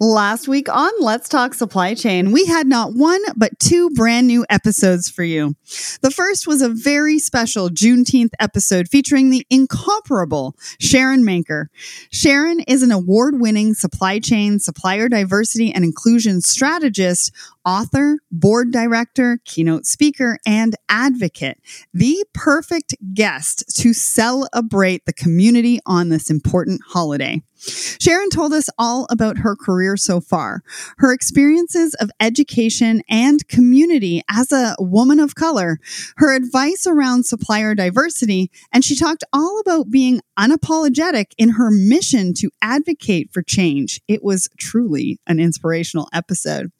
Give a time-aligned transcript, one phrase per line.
[0.00, 4.44] Last week on Let's Talk Supply Chain, we had not one, but two brand new
[4.48, 5.54] episodes for you.
[6.00, 11.66] The first was a very special Juneteenth episode featuring the incomparable Sharon Manker.
[12.10, 17.32] Sharon is an award winning supply chain, supplier diversity, and inclusion strategist,
[17.64, 21.58] author, board director, keynote speaker, and advocate.
[21.92, 27.42] The perfect guest to celebrate the community on this important holiday.
[27.64, 30.62] Sharon told us all about her career so far,
[30.98, 35.78] her experiences of education and community as a woman of color,
[36.16, 42.34] her advice around supplier diversity, and she talked all about being unapologetic in her mission
[42.34, 44.00] to advocate for change.
[44.08, 46.72] It was truly an inspirational episode.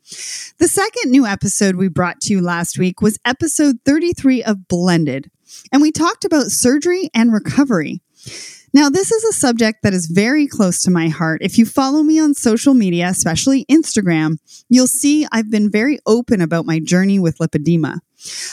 [0.58, 5.30] The second new episode we brought to you last week was episode 33 of Blended,
[5.72, 8.00] and we talked about surgery and recovery.
[8.74, 11.42] Now, this is a subject that is very close to my heart.
[11.42, 16.40] If you follow me on social media, especially Instagram, you'll see I've been very open
[16.40, 17.98] about my journey with lipedema.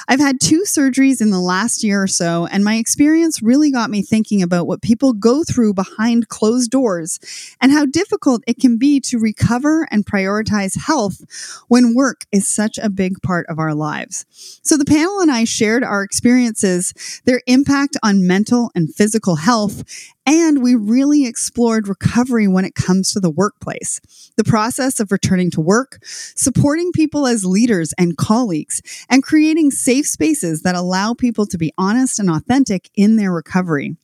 [0.08, 3.90] I've had two surgeries in the last year or so, and my experience really got
[3.90, 7.20] me thinking about what people go through behind closed doors
[7.62, 11.22] and how difficult it can be to recover and prioritize health
[11.68, 14.26] when work is such a big part of our lives.
[14.64, 19.84] So, the panel and I shared our experiences, their impact on mental and physical health,
[20.26, 24.00] and we really explored recovery when it comes to the workplace,
[24.38, 30.06] the process of returning to work, supporting people as leaders and colleagues, and creating safe
[30.06, 33.96] spaces that allow people to be honest and authentic in their recovery.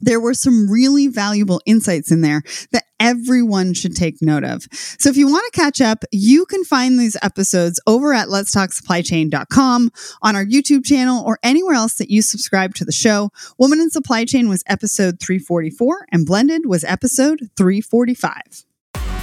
[0.00, 4.66] There were some really valuable insights in there that everyone should take note of.
[4.72, 8.50] So if you want to catch up, you can find these episodes over at let's
[8.50, 9.90] talk supplychain.com
[10.22, 13.30] on our YouTube channel or anywhere else that you subscribe to the show.
[13.58, 18.66] Woman in Supply Chain was episode 344 and Blended was episode 345.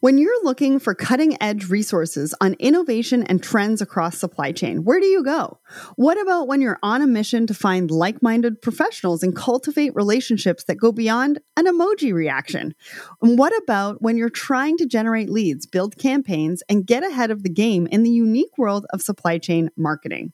[0.00, 5.00] When you're looking for cutting edge resources on innovation and trends across supply chain, where
[5.00, 5.58] do you go?
[5.96, 10.62] What about when you're on a mission to find like minded professionals and cultivate relationships
[10.64, 12.76] that go beyond an emoji reaction?
[13.22, 17.42] And what about when you're trying to generate leads, build campaigns, and get ahead of
[17.42, 20.32] the game in the unique world of supply chain marketing?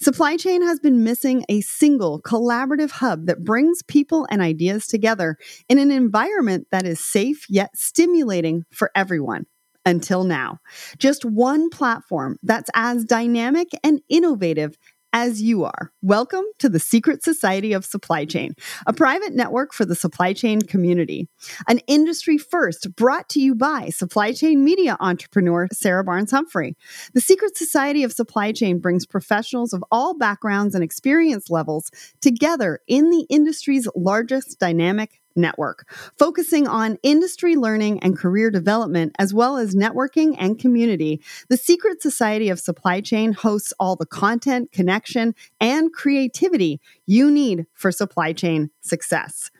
[0.00, 5.36] Supply chain has been missing a single collaborative hub that brings people and ideas together
[5.68, 9.46] in an environment that is safe yet stimulating for everyone.
[9.84, 10.58] Until now,
[10.98, 14.76] just one platform that's as dynamic and innovative
[15.12, 15.92] as you are.
[16.02, 18.54] Welcome to the Secret Society of Supply Chain,
[18.86, 21.28] a private network for the supply chain community.
[21.68, 26.76] An industry first brought to you by supply chain media entrepreneur Sarah Barnes Humphrey.
[27.14, 31.90] The Secret Society of Supply Chain brings professionals of all backgrounds and experience levels
[32.20, 35.88] together in the industry's largest dynamic Network,
[36.18, 41.20] focusing on industry learning and career development, as well as networking and community.
[41.48, 47.66] The Secret Society of Supply Chain hosts all the content, connection, and creativity you need
[47.74, 49.50] for supply chain success.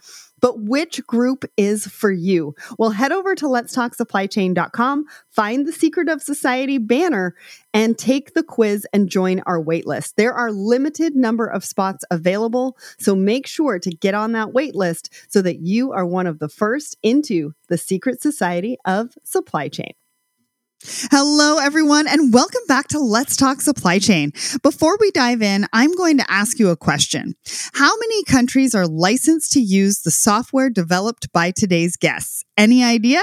[0.40, 2.54] But which group is for you?
[2.78, 7.34] Well, head over to letstalksupplychain.com, find the Secret of Society banner,
[7.72, 10.14] and take the quiz and join our waitlist.
[10.16, 15.08] There are limited number of spots available, so make sure to get on that waitlist
[15.28, 19.92] so that you are one of the first into the Secret Society of Supply Chain.
[20.84, 24.32] Hello, everyone, and welcome back to Let's Talk Supply Chain.
[24.62, 27.34] Before we dive in, I'm going to ask you a question.
[27.72, 32.44] How many countries are licensed to use the software developed by today's guests?
[32.58, 33.22] Any idea?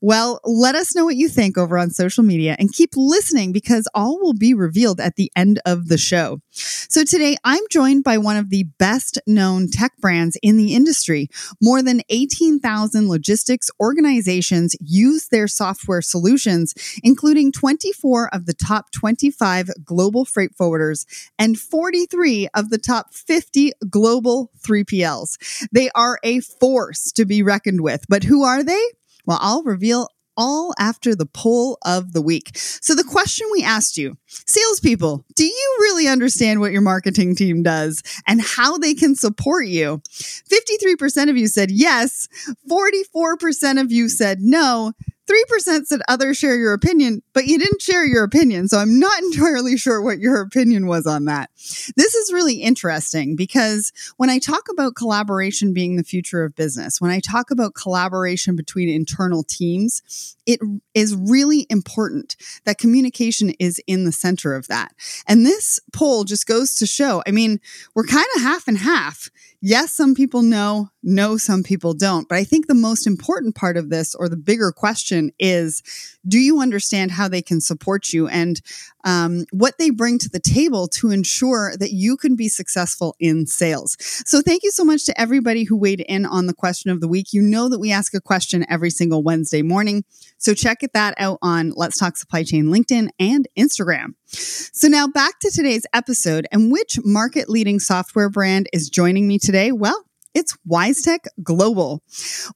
[0.00, 3.88] Well, let us know what you think over on social media and keep listening because
[3.94, 6.40] all will be revealed at the end of the show.
[6.52, 11.28] So today I'm joined by one of the best known tech brands in the industry.
[11.62, 19.70] More than 18,000 logistics organizations use their software solutions, including 24 of the top 25
[19.84, 21.06] global freight forwarders
[21.38, 25.66] and 43 of the top 50 global 3PLs.
[25.72, 28.82] They are a force to be reckoned with, but who are they?
[29.26, 32.50] Well, I'll reveal all after the poll of the week.
[32.54, 37.62] So, the question we asked you salespeople, do you really understand what your marketing team
[37.62, 40.00] does and how they can support you?
[40.08, 42.28] 53% of you said yes,
[42.70, 44.92] 44% of you said no.
[45.30, 48.66] 3% said others share your opinion, but you didn't share your opinion.
[48.66, 51.50] So I'm not entirely sure what your opinion was on that.
[51.96, 57.00] This is really interesting because when I talk about collaboration being the future of business,
[57.00, 60.60] when I talk about collaboration between internal teams, it
[60.94, 64.92] is really important that communication is in the center of that.
[65.26, 67.60] And this poll just goes to show I mean,
[67.94, 72.28] we're kind of half and half yes, some people know, no, some people don't.
[72.28, 75.82] But I think the most important part of this, or the bigger question, is
[76.26, 78.60] do you understand how they can support you and
[79.04, 83.46] um, what they bring to the table to ensure that you can be successful in
[83.46, 83.96] sales?
[84.26, 87.08] So, thank you so much to everybody who weighed in on the question of the
[87.08, 87.32] week.
[87.32, 90.04] You know that we ask a question every single Wednesday morning.
[90.38, 94.14] So, check it that out on Let's Talk Supply Chain LinkedIn and Instagram.
[94.32, 99.38] So, now back to today's episode and which market leading software brand is joining me
[99.38, 99.72] today?
[99.72, 100.04] Well,
[100.34, 102.02] it's WiseTech Global.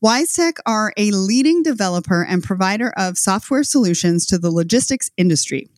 [0.02, 5.68] WiseTech are a leading developer and provider of software solutions to the logistics industry.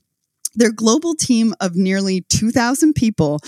[0.57, 3.41] Their global team of nearly 2,000 people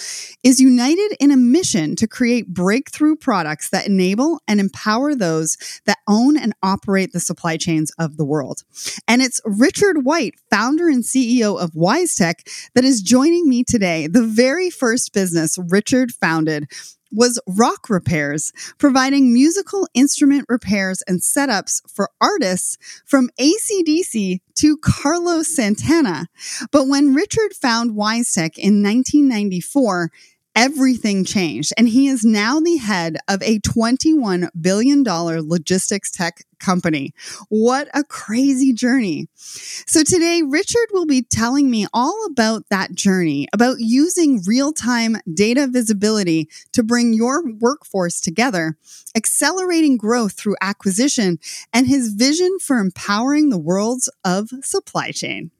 [0.44, 5.56] is united in a mission to create breakthrough products that enable and empower those
[5.87, 8.62] that own and operate the supply chains of the world.
[9.08, 14.06] And it's Richard White, founder and CEO of WiseTech, that is joining me today.
[14.06, 16.70] The very first business Richard founded
[17.10, 25.55] was Rock Repairs, providing musical instrument repairs and setups for artists from ACDC to Carlos
[25.55, 26.26] Santana.
[26.70, 30.10] But when Richard found WiseTech in 1994,
[30.58, 31.72] everything changed.
[31.78, 37.14] And he is now the head of a $21 billion logistics tech company.
[37.49, 39.28] What a crazy journey.
[39.37, 45.19] So, today, Richard will be telling me all about that journey, about using real time
[45.32, 48.76] data visibility to bring your workforce together,
[49.14, 51.38] accelerating growth through acquisition,
[51.72, 55.52] and his vision for empowering the worlds of supply chain.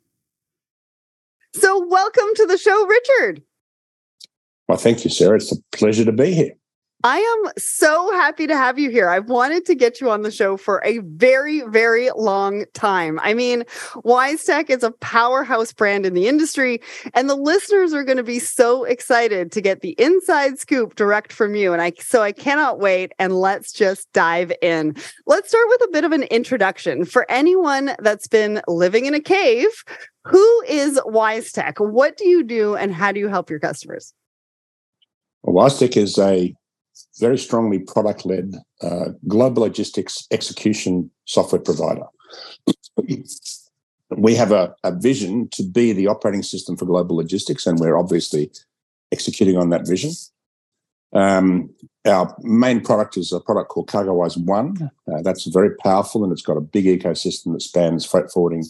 [1.55, 3.45] So, welcome to the show, Richard.
[4.69, 5.37] Well, thank you, Sarah.
[5.37, 6.53] It's a pleasure to be here.
[7.05, 9.09] I am so happy to have you here.
[9.09, 13.21] I've wanted to get you on the show for a very, very long time.
[13.23, 13.63] I mean,
[14.05, 16.81] WiseTech is a powerhouse brand in the industry,
[17.15, 21.33] and the listeners are going to be so excited to get the inside scoop direct
[21.33, 21.73] from you.
[21.73, 23.13] And I so I cannot wait.
[23.21, 24.97] And let's just dive in.
[25.25, 29.21] Let's start with a bit of an introduction for anyone that's been living in a
[29.21, 29.71] cave.
[30.25, 31.75] Who is WiseTech?
[31.79, 34.13] What do you do, and how do you help your customers?
[35.53, 36.55] WiseTech is a
[37.21, 42.07] very strongly product led uh, global logistics execution software provider.
[44.17, 47.97] we have a, a, vision to be the operating system for global logistics, and we're
[47.97, 48.51] obviously
[49.13, 50.11] executing on that vision.
[51.13, 51.71] Um,
[52.07, 54.91] our main product is a product called CargoWise One.
[55.11, 58.65] Uh, that's very powerful and it's got a big ecosystem that spans freight forwarding,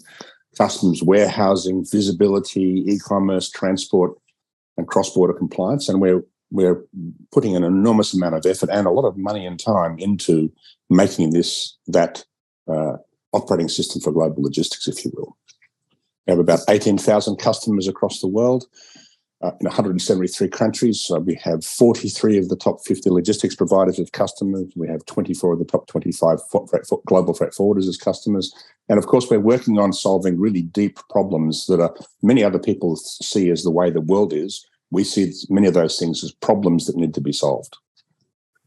[0.56, 4.12] customs, warehousing, visibility, e commerce, transport,
[4.76, 5.88] and cross border compliance.
[5.88, 6.82] And we're we're
[7.32, 10.52] putting an enormous amount of effort and a lot of money and time into
[10.88, 12.24] making this that
[12.68, 12.96] uh,
[13.32, 15.36] operating system for global logistics, if you will.
[16.26, 18.66] We have about 18,000 customers across the world
[19.42, 21.00] uh, in 173 countries.
[21.00, 24.72] So we have 43 of the top 50 logistics providers as customers.
[24.76, 28.52] We have 24 of the top 25 freight, global freight forwarders as customers.
[28.88, 32.96] And of course, we're working on solving really deep problems that are, many other people
[32.96, 36.87] see as the way the world is we see many of those things as problems
[36.87, 37.76] that need to be solved.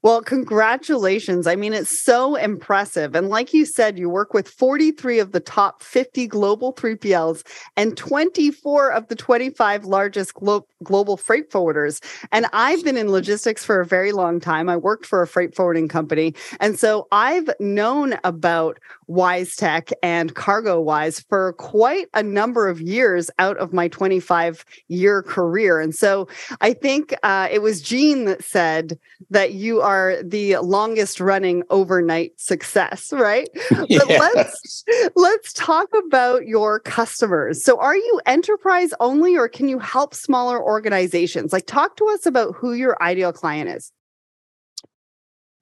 [0.04, 1.46] Well, congratulations.
[1.46, 3.14] I mean, it's so impressive.
[3.16, 7.44] And like you said, you work with 43 of the top 50 global 3PLs
[7.78, 12.04] and 24 of the 25 largest glo- global freight forwarders.
[12.32, 14.70] And I've been in logistics for a very long time.
[14.70, 16.34] I worked for a freight forwarding company.
[16.60, 23.58] And so I've known about WiseTech and CargoWise for quite a number of years out
[23.58, 25.80] of my 25 year career.
[25.80, 26.28] And so
[26.62, 28.98] I think uh, it was Jean that said
[29.30, 29.91] that you are
[30.24, 33.50] the longest running overnight success, right?
[33.88, 34.00] Yeah.
[34.08, 34.84] But let's
[35.16, 37.64] let's talk about your customers.
[37.64, 41.52] So are you enterprise only or can you help smaller organizations?
[41.52, 43.92] Like talk to us about who your ideal client is.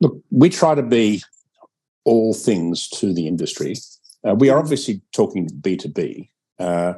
[0.01, 1.23] Look, we try to be
[2.03, 3.75] all things to the industry.
[4.27, 4.63] Uh, we are mm-hmm.
[4.63, 6.29] obviously talking B2B.
[6.59, 6.93] Uh,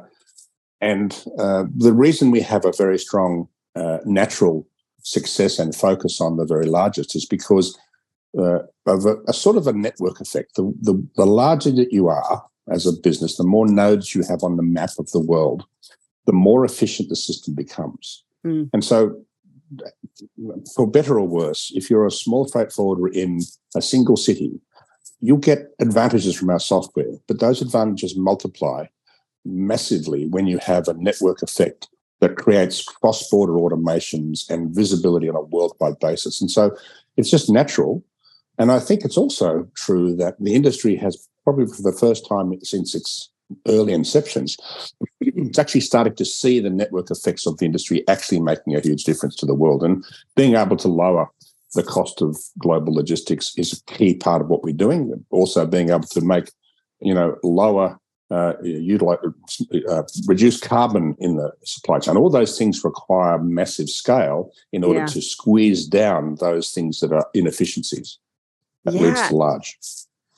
[0.80, 4.66] and uh, the reason we have a very strong uh, natural
[5.02, 7.78] success and focus on the very largest is because
[8.38, 10.54] uh, of a, a, sort of a network effect.
[10.56, 14.42] The, the, the larger that you are as a business, the more nodes you have
[14.42, 15.64] on the map of the world,
[16.26, 18.24] the more efficient the system becomes.
[18.46, 18.70] Mm.
[18.72, 19.20] And so,
[20.74, 23.40] for better or worse, if you're a small freight forwarder in
[23.74, 24.60] a single city,
[25.20, 28.86] you'll get advantages from our software, but those advantages multiply
[29.44, 31.88] massively when you have a network effect
[32.22, 36.40] that creates cross border automations and visibility on a worldwide basis.
[36.40, 36.74] And so
[37.16, 38.02] it's just natural.
[38.58, 42.52] And I think it's also true that the industry has probably for the first time
[42.62, 43.28] since its
[43.66, 44.56] early inceptions,
[45.20, 49.02] it's actually starting to see the network effects of the industry actually making a huge
[49.02, 49.82] difference to the world.
[49.82, 50.04] And
[50.36, 51.28] being able to lower
[51.74, 55.24] the cost of global logistics is a key part of what we're doing.
[55.30, 56.52] Also, being able to make,
[57.00, 57.98] you know, lower,
[58.32, 59.18] uh, utilize,
[59.88, 62.16] uh, reduce carbon in the supply chain.
[62.16, 65.06] All those things require massive scale in order yeah.
[65.06, 68.18] to squeeze down those things that are inefficiencies.
[68.84, 69.00] That yeah.
[69.02, 69.78] leads to large.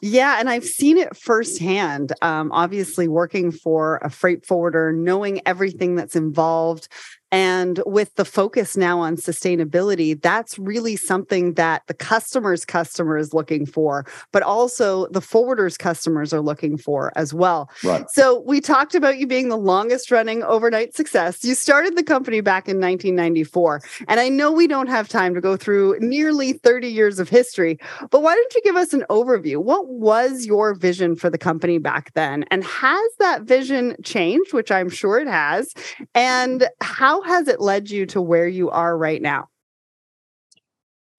[0.00, 2.12] Yeah, and I've seen it firsthand.
[2.20, 6.88] Um, obviously, working for a freight forwarder, knowing everything that's involved,
[7.34, 13.34] and with the focus now on sustainability, that's really something that the customer's customer is
[13.34, 17.68] looking for, but also the forwarder's customers are looking for as well.
[17.82, 18.08] Right.
[18.10, 21.44] So we talked about you being the longest running overnight success.
[21.44, 23.80] You started the company back in 1994.
[24.06, 27.80] And I know we don't have time to go through nearly 30 years of history,
[28.10, 29.56] but why don't you give us an overview?
[29.56, 32.44] What was your vision for the company back then?
[32.52, 35.74] And has that vision changed, which I'm sure it has?
[36.14, 39.48] And how has it led you to where you are right now?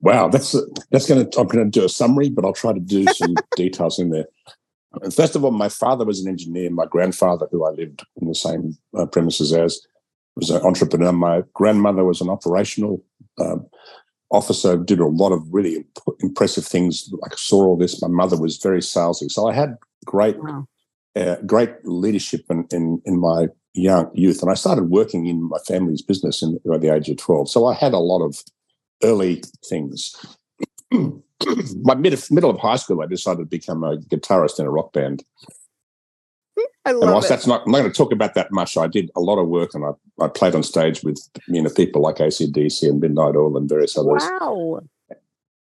[0.01, 0.55] Wow, that's
[0.91, 1.39] that's going to.
[1.39, 4.27] I'm going to do a summary, but I'll try to do some details in there.
[5.13, 6.69] First of all, my father was an engineer.
[6.69, 9.81] My grandfather, who I lived in the same uh, premises as,
[10.35, 11.11] was an entrepreneur.
[11.11, 13.03] My grandmother was an operational
[13.39, 13.65] um,
[14.29, 17.11] officer, did a lot of really imp- impressive things.
[17.23, 18.01] I saw all this.
[18.01, 20.67] My mother was very salesy, so I had great, wow.
[21.15, 25.57] uh, great leadership in, in in my young youth, and I started working in my
[25.67, 27.49] family's business in, at the age of twelve.
[27.49, 28.41] So I had a lot of
[29.03, 30.15] early things.
[30.91, 34.93] my mid, middle of high school, I decided to become a guitarist in a rock
[34.93, 35.23] band.
[36.85, 37.29] I love and whilst it.
[37.29, 38.77] that's not, I'm not going to talk about that much.
[38.77, 41.69] I did a lot of work, and I, I played on stage with you know
[41.69, 44.23] people like ACDC and Midnight Oil and various others.
[44.39, 44.81] Wow!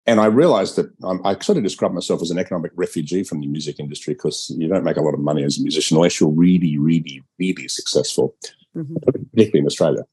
[0.05, 3.39] And I realized that um, I sort of describe myself as an economic refugee from
[3.39, 6.19] the music industry because you don't make a lot of money as a musician unless
[6.19, 8.35] you're really, really, really successful,
[8.75, 8.95] mm-hmm.
[8.95, 10.03] particularly in Australia.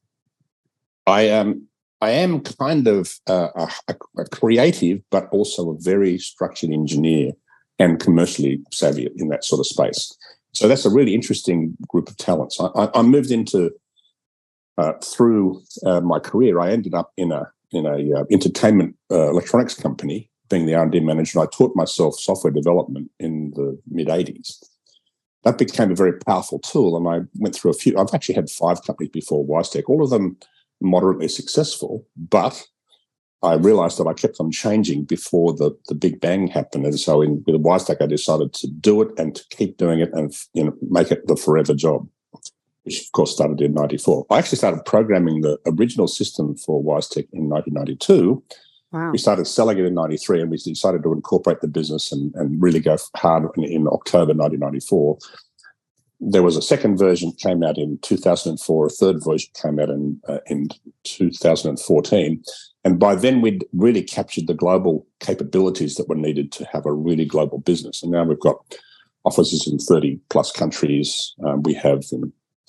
[1.07, 1.67] I am.
[2.03, 7.33] I am kind of a, a, creative, but also a very structured engineer
[7.77, 10.17] and commercially savvy in that sort of space.
[10.53, 12.59] So that's a really interesting group of talents.
[12.59, 13.69] I, I moved into
[14.79, 16.59] uh, through uh, my career.
[16.59, 20.99] I ended up in a in a uh, entertainment uh, electronics company, being the R&D
[21.01, 24.63] manager, and I taught myself software development in the mid 80s.
[25.43, 27.97] That became a very powerful tool, and I went through a few.
[27.97, 30.37] I've actually had five companies before WiseTech, all of them
[30.81, 32.67] moderately successful, but
[33.43, 36.85] I realized that I kept on changing before the, the big bang happened.
[36.85, 40.11] And so in with WiseTech, I decided to do it and to keep doing it
[40.13, 42.07] and you know make it the forever job
[42.83, 44.25] which of course started in 94.
[44.29, 48.43] I actually started programming the original system for WiseTech in 1992.
[48.91, 49.11] Wow.
[49.11, 52.61] We started selling it in 93 and we decided to incorporate the business and, and
[52.61, 55.17] really go hard in, in October 1994.
[56.19, 60.19] There was a second version came out in 2004, a third version came out in,
[60.27, 60.69] uh, in
[61.03, 62.43] 2014.
[62.83, 66.93] And by then, we'd really captured the global capabilities that were needed to have a
[66.93, 68.03] really global business.
[68.03, 68.57] And now we've got
[69.23, 71.33] offices in 30 plus countries.
[71.43, 72.03] Um, we have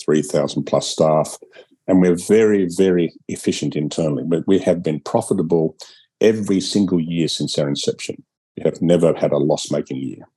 [0.04, 1.38] 3,000 plus staff,
[1.86, 4.24] and we're very, very efficient internally.
[4.26, 5.76] But we have been profitable
[6.20, 8.22] every single year since our inception.
[8.56, 10.28] We have never had a loss making year.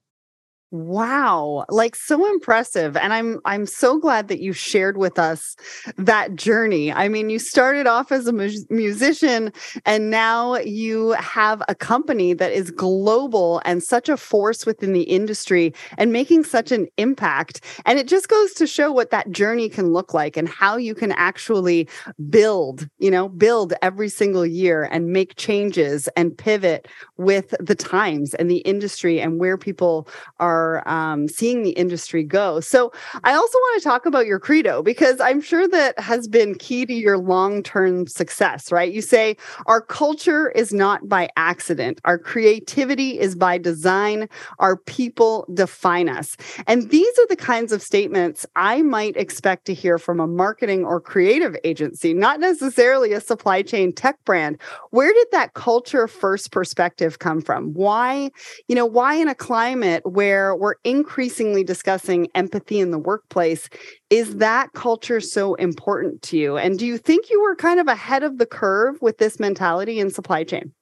[0.75, 2.98] Wow, like so impressive.
[2.98, 5.55] And I'm I'm so glad that you shared with us
[5.98, 6.91] that journey.
[6.91, 9.53] I mean, you started off as a mu- musician
[9.86, 15.03] and now you have a company that is global and such a force within the
[15.03, 17.62] industry and making such an impact.
[17.86, 20.94] And it just goes to show what that journey can look like and how you
[20.94, 21.88] can actually
[22.29, 28.34] build, you know, build every single year and make changes and pivot with the times
[28.34, 30.10] and the industry and where people
[30.41, 32.60] are um, seeing the industry go.
[32.60, 32.91] So
[33.24, 36.86] I also want to talk about your credo because I'm sure that has been key
[36.86, 38.91] to your long term success, right?
[38.91, 44.29] You say, Our culture is not by accident, our creativity is by design,
[44.60, 46.38] our people define us.
[46.67, 50.86] And these are the kinds of statements I might expect to hear from a marketing
[50.86, 54.60] or creative agency, not necessarily a supply chain tech brand.
[54.91, 57.74] Where did that culture first perspective come from?
[57.74, 58.31] Why,
[58.67, 63.69] you know, why in a climate where we're increasingly discussing empathy in the workplace.
[64.09, 66.57] Is that culture so important to you?
[66.57, 69.99] And do you think you were kind of ahead of the curve with this mentality
[69.99, 70.73] in supply chain?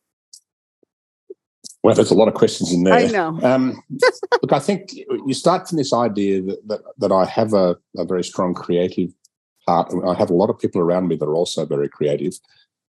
[1.84, 2.94] Well, there's a lot of questions in there.
[2.94, 3.40] I know.
[3.44, 3.84] Um,
[4.42, 8.06] look, I think you start from this idea that that, that I have a, a
[8.06, 9.14] very strong creative
[9.68, 9.94] part.
[10.08, 12.34] I have a lot of people around me that are also very creative.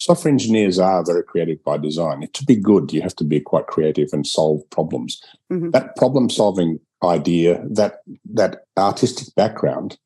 [0.05, 2.29] Software engineers are very creative by design.
[2.31, 5.19] To be good, you have to be quite creative and solve problems.
[5.51, 5.71] Mm-hmm.
[5.71, 8.01] That problem solving idea, that
[8.35, 9.97] that artistic background,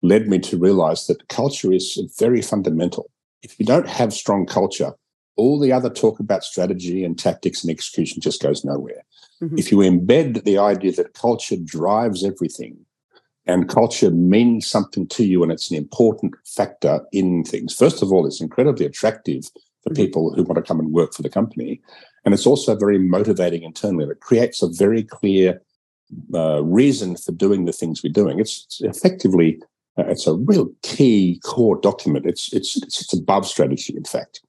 [0.00, 3.10] led me to realize that culture is very fundamental.
[3.42, 4.92] If you don't have strong culture,
[5.34, 9.02] all the other talk about strategy and tactics and execution just goes nowhere.
[9.42, 9.58] Mm-hmm.
[9.58, 12.86] If you embed the idea that culture drives everything
[13.48, 18.12] and culture means something to you and it's an important factor in things, first of
[18.12, 19.44] all, it's incredibly attractive
[19.82, 19.94] for mm-hmm.
[19.94, 21.80] people who want to come and work for the company.
[22.24, 24.04] And it's also very motivating internally.
[24.04, 25.62] It creates a very clear
[26.34, 28.38] uh, reason for doing the things we're doing.
[28.38, 29.60] It's, it's effectively
[29.98, 32.24] uh, it's a real key core document.
[32.24, 34.40] It's, it's it's it's above strategy, in fact.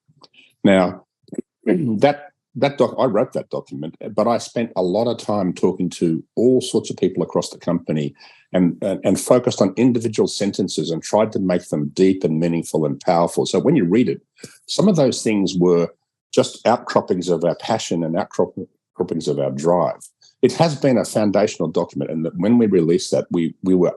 [0.63, 1.05] Now,
[1.65, 5.89] that that doc, I wrote that document, but I spent a lot of time talking
[5.91, 8.15] to all sorts of people across the company,
[8.51, 12.85] and, and and focused on individual sentences and tried to make them deep and meaningful
[12.85, 13.45] and powerful.
[13.45, 14.21] So when you read it,
[14.67, 15.89] some of those things were
[16.33, 20.01] just outcroppings of our passion and outcroppings of our drive.
[20.41, 23.95] It has been a foundational document, and when we released that, we we were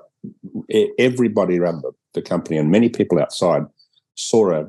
[0.98, 3.64] everybody around the, the company and many people outside
[4.14, 4.66] saw a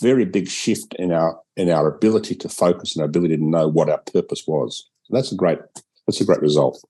[0.00, 3.68] very big shift in our in our ability to focus and our ability to know
[3.68, 4.88] what our purpose was.
[5.04, 5.58] So that's a great
[6.06, 6.82] that's a great result.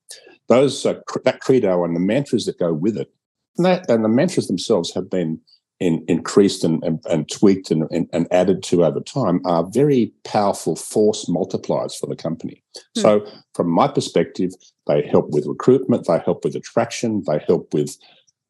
[0.49, 3.11] Those uh, that credo and the mantras that go with it,
[3.57, 5.41] and, that, and the mantras themselves have been
[5.83, 10.13] in, increased and, and, and tweaked and, and, and, added to over time are very
[10.25, 12.63] powerful force multipliers for the company.
[12.95, 13.01] Hmm.
[13.01, 14.53] So, from my perspective,
[14.87, 17.97] they help with recruitment, they help with attraction, they help with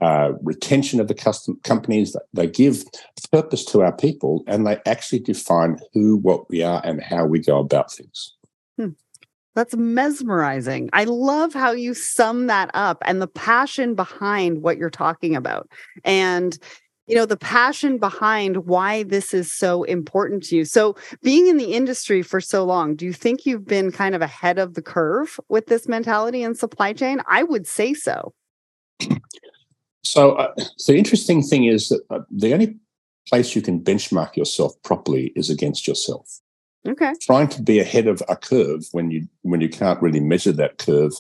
[0.02, 2.16] uh, retention of the custom companies.
[2.34, 2.84] They give
[3.30, 7.40] purpose to our people, and they actually define who, what we are, and how we
[7.40, 8.34] go about things.
[8.76, 8.90] Hmm.
[9.54, 10.90] That's mesmerizing.
[10.92, 15.68] I love how you sum that up and the passion behind what you're talking about.
[16.04, 16.58] And
[17.06, 21.56] you know the passion behind why this is so important to you so being in
[21.56, 24.80] the industry for so long do you think you've been kind of ahead of the
[24.80, 28.32] curve with this mentality in supply chain i would say so
[30.02, 30.54] so uh,
[30.86, 32.76] the interesting thing is that uh, the only
[33.28, 36.40] place you can benchmark yourself properly is against yourself.
[36.86, 37.12] Okay.
[37.20, 40.78] Trying to be ahead of a curve when you when you can't really measure that
[40.78, 41.12] curve.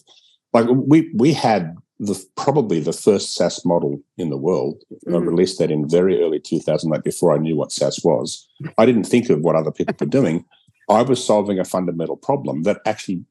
[0.52, 4.82] Like we we had the probably the first SaaS model in the world.
[4.92, 5.14] Mm-hmm.
[5.14, 8.48] I released that in very early 2008 before I knew what SaaS was.
[8.76, 10.44] I didn't think of what other people were doing.
[10.88, 13.24] I was solving a fundamental problem that actually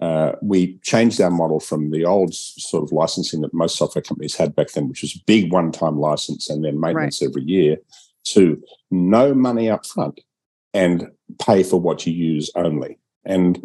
[0.00, 4.36] uh, we changed our model from the old sort of licensing that most software companies
[4.36, 7.28] had back then, which was a big one-time license and then maintenance right.
[7.28, 7.78] every year,
[8.24, 10.20] to no money up front
[10.74, 12.98] and pay for what you use only.
[13.24, 13.60] And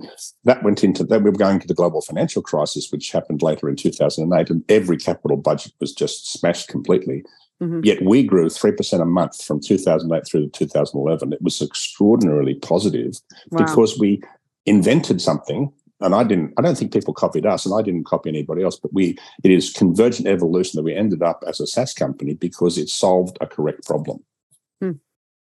[0.45, 1.21] that went into that.
[1.21, 4.97] We were going to the global financial crisis, which happened later in 2008, and every
[4.97, 7.23] capital budget was just smashed completely.
[7.61, 7.81] Mm-hmm.
[7.83, 11.33] Yet we grew 3% a month from 2008 through to 2011.
[11.33, 13.17] It was extraordinarily positive
[13.51, 13.65] wow.
[13.65, 14.21] because we
[14.65, 16.53] invented something and I didn't.
[16.57, 18.77] I don't think people copied us, and I didn't copy anybody else.
[18.77, 22.77] But we, it is convergent evolution that we ended up as a SaaS company because
[22.77, 24.23] it solved a correct problem.
[24.81, 24.91] Hmm.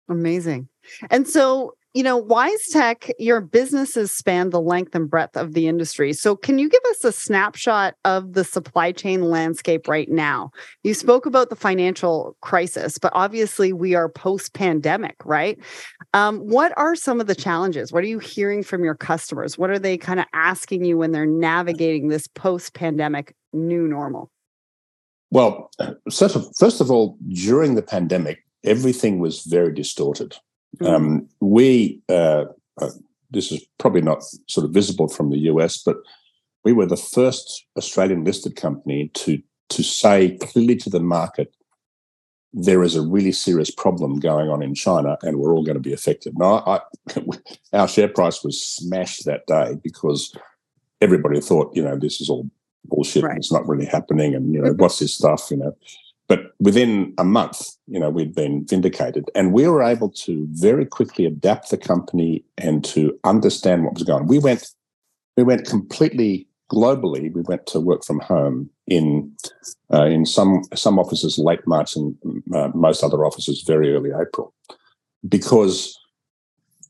[0.09, 0.69] Amazing.
[1.11, 6.15] And so, you know, WiseTech, your businesses span the length and breadth of the industry.
[6.15, 10.53] So, can you give us a snapshot of the supply chain landscape right now?
[10.83, 15.59] You spoke about the financial crisis, but obviously we are post pandemic, right?
[16.15, 17.93] Um, what are some of the challenges?
[17.93, 19.59] What are you hearing from your customers?
[19.59, 24.31] What are they kind of asking you when they're navigating this post pandemic new normal?
[25.31, 25.71] Well,
[26.11, 30.37] first of all, during the pandemic, everything was very distorted.
[30.81, 30.89] Mm.
[30.89, 32.45] Um, we, uh,
[32.81, 32.91] uh,
[33.31, 35.97] this is probably not sort of visible from the US, but
[36.65, 41.55] we were the first Australian listed company to to say clearly to the market
[42.53, 45.81] there is a really serious problem going on in China, and we're all going to
[45.81, 46.39] be affected.
[46.39, 46.81] Now, I,
[47.73, 50.35] our share price was smashed that day because
[51.01, 52.49] everybody thought, you know, this is all
[52.85, 53.25] bullshit.
[53.25, 53.37] Right.
[53.37, 55.51] It's not really happening, and you know, what's this stuff?
[55.51, 55.77] You know,
[56.33, 60.87] but within a month, you know, we'd been vindicated and we were able to very
[60.87, 64.29] quickly adapt the company and to understand what was going on.
[64.29, 64.67] We went,
[65.37, 67.31] we went completely globally.
[67.35, 69.31] We went to work from home in
[69.93, 72.17] uh, in some some offices late March and
[72.55, 74.55] uh, most other offices very early April,
[75.29, 76.01] because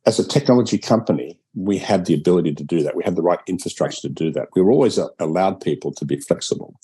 [0.06, 2.94] as a technology company, we had the ability to do that.
[2.94, 4.50] We had the right infrastructure to do that.
[4.54, 6.78] We were always allowed people to be flexible.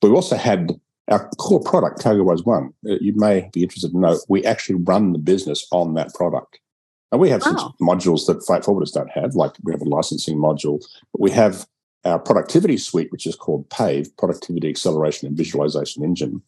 [0.00, 0.80] We also had
[1.10, 5.12] our core product, CargoWise One, uh, you may be interested to know, we actually run
[5.12, 6.60] the business on that product.
[7.12, 7.74] And we have some oh.
[7.80, 10.80] modules that freight forwarders don't have, like we have a licensing module,
[11.12, 11.66] but we have
[12.04, 16.40] our productivity suite, which is called PAVE, Productivity Acceleration and Visualization Engine.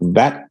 [0.00, 0.48] That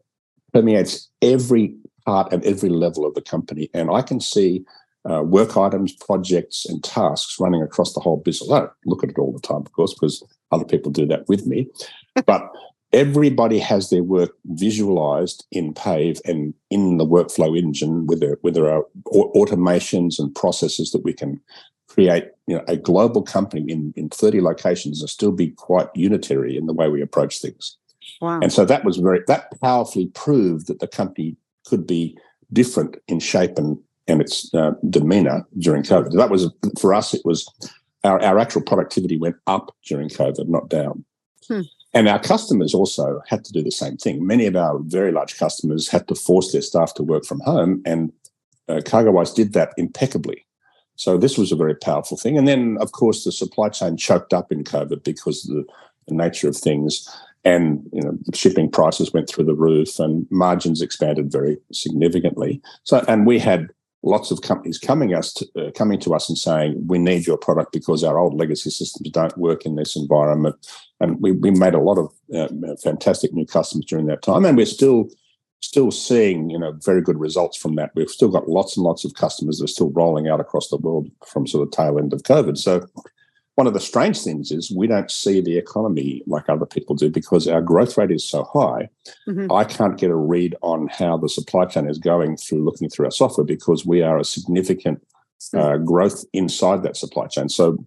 [0.51, 3.69] permeates every part and every level of the company.
[3.73, 4.65] And I can see
[5.09, 8.51] uh, work items, projects, and tasks running across the whole business.
[8.51, 11.27] I don't look at it all the time, of course, because other people do that
[11.27, 11.67] with me.
[12.25, 12.51] but
[12.93, 18.53] everybody has their work visualized in Pave and in the workflow engine, where there, where
[18.53, 21.39] there are automations and processes that we can
[21.87, 26.57] create you know, a global company in, in 30 locations and still be quite unitary
[26.57, 27.77] in the way we approach things.
[28.21, 28.39] Wow.
[28.41, 32.17] And so that was very, that powerfully proved that the company could be
[32.53, 33.77] different in shape and,
[34.07, 36.11] and its uh, demeanor during COVID.
[36.13, 36.49] That was,
[36.79, 37.47] for us, it was
[38.03, 41.05] our, our actual productivity went up during COVID, not down.
[41.47, 41.61] Hmm.
[41.93, 44.25] And our customers also had to do the same thing.
[44.25, 47.81] Many of our very large customers had to force their staff to work from home,
[47.85, 48.13] and
[48.69, 50.45] uh, CargoWise did that impeccably.
[50.95, 52.37] So this was a very powerful thing.
[52.37, 55.65] And then, of course, the supply chain choked up in COVID because of the,
[56.07, 57.09] the nature of things,
[57.43, 62.61] and you know, shipping prices went through the roof, and margins expanded very significantly.
[62.83, 63.69] So, and we had
[64.03, 67.37] lots of companies coming us to, uh, coming to us and saying we need your
[67.37, 70.55] product because our old legacy systems don't work in this environment.
[70.99, 74.45] And we, we made a lot of uh, fantastic new customers during that time.
[74.45, 75.09] And we're still
[75.63, 77.91] still seeing you know very good results from that.
[77.95, 80.77] We've still got lots and lots of customers that are still rolling out across the
[80.77, 82.57] world from sort of tail end of covid.
[82.57, 82.87] So
[83.61, 87.11] one of the strange things is we don't see the economy like other people do
[87.11, 88.89] because our growth rate is so high.
[89.29, 89.51] Mm-hmm.
[89.51, 93.05] I can't get a read on how the supply chain is going through looking through
[93.05, 95.05] our software because we are a significant
[95.55, 97.49] uh, growth inside that supply chain.
[97.49, 97.77] So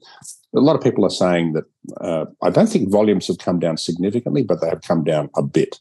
[0.55, 1.65] a lot of people are saying that
[2.01, 5.43] uh, I don't think volumes have come down significantly, but they have come down a
[5.43, 5.81] bit.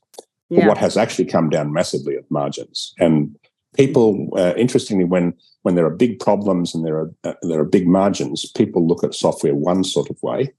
[0.50, 0.62] Yeah.
[0.62, 2.96] But what has actually come down massively at margins.
[2.98, 3.38] And
[3.74, 5.34] people, uh, interestingly, when
[5.64, 9.04] when there are big problems and there are uh, there are big margins, people look
[9.04, 10.54] at software one sort of way,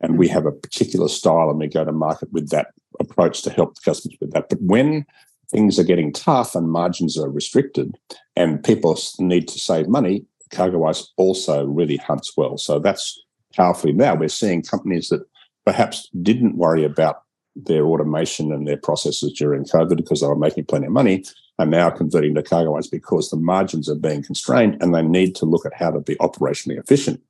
[0.00, 2.68] and we have a particular style, and we go to market with that
[3.00, 4.48] approach to help the customers with that.
[4.48, 5.04] But when
[5.50, 7.96] things are getting tough and margins are restricted,
[8.34, 12.58] and people need to save money, CargoWise also really hunts well.
[12.58, 13.20] So that's
[13.54, 15.22] powerfully now we're seeing companies that
[15.64, 17.22] perhaps didn't worry about
[17.56, 21.24] their automation and their processes during COVID because they were making plenty of money
[21.58, 25.34] are now converting to cargo ones because the margins are being constrained and they need
[25.36, 27.20] to look at how to be operationally efficient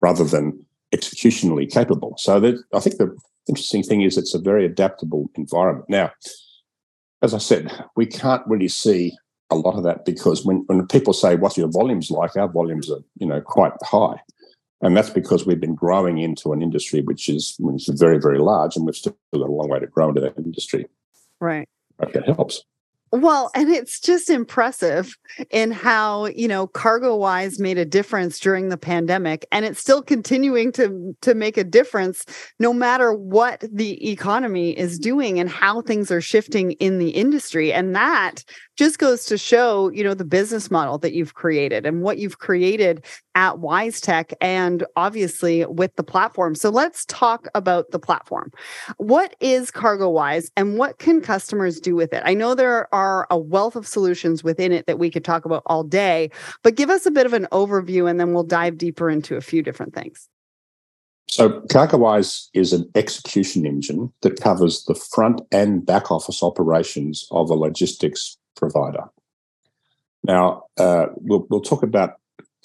[0.00, 0.64] rather than
[0.94, 2.14] executionally capable.
[2.18, 3.16] So that, I think the
[3.48, 5.88] interesting thing is it's a very adaptable environment.
[5.88, 6.12] Now,
[7.22, 9.16] as I said, we can't really see
[9.50, 12.36] a lot of that because when, when people say, what's your volumes like?
[12.36, 14.20] Our volumes are, you know, quite high.
[14.80, 18.38] And that's because we've been growing into an industry which is, which is very, very
[18.38, 20.86] large, and we've still got a long way to grow into that industry.
[21.40, 21.68] Right.
[21.98, 22.62] that helps.
[23.12, 25.16] Well, and it's just impressive
[25.50, 30.72] in how, you know, CargoWise made a difference during the pandemic and it's still continuing
[30.72, 32.24] to to make a difference
[32.58, 37.72] no matter what the economy is doing and how things are shifting in the industry.
[37.72, 38.44] And that
[38.76, 42.38] just goes to show, you know, the business model that you've created and what you've
[42.38, 46.54] created at WiseTech and obviously with the platform.
[46.54, 48.50] So let's talk about the platform.
[48.96, 52.22] What is CargoWise and what can customers do with it?
[52.24, 52.97] I know there are
[53.30, 56.30] a wealth of solutions within it that we could talk about all day,
[56.62, 59.40] but give us a bit of an overview and then we'll dive deeper into a
[59.40, 60.28] few different things.
[61.28, 67.50] So CargoWise is an execution engine that covers the front and back office operations of
[67.50, 69.04] a logistics provider.
[70.24, 72.14] Now, uh, we'll, we'll talk about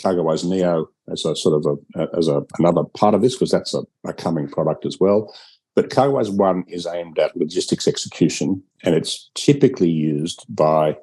[0.02, 3.74] CargoWise Neo as a sort of a, as a, another part of this because that's
[3.74, 5.36] a, a coming product as well.
[5.76, 10.96] But CargoWise One is aimed at logistics execution, and it's typically used by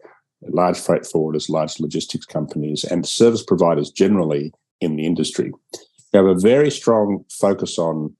[0.48, 5.52] large freight forwarders, large logistics companies, and service providers generally in the industry.
[6.12, 8.14] We have a very strong focus on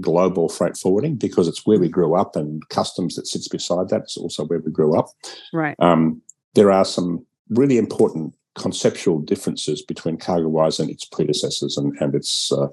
[0.00, 4.02] global freight forwarding because it's where we grew up and customs that sits beside that
[4.06, 5.06] is also where we grew up.
[5.52, 5.76] Right.
[5.78, 6.20] Um,
[6.54, 12.52] there are some really important conceptual differences between CargoWise and its predecessors and, and its
[12.52, 12.68] uh,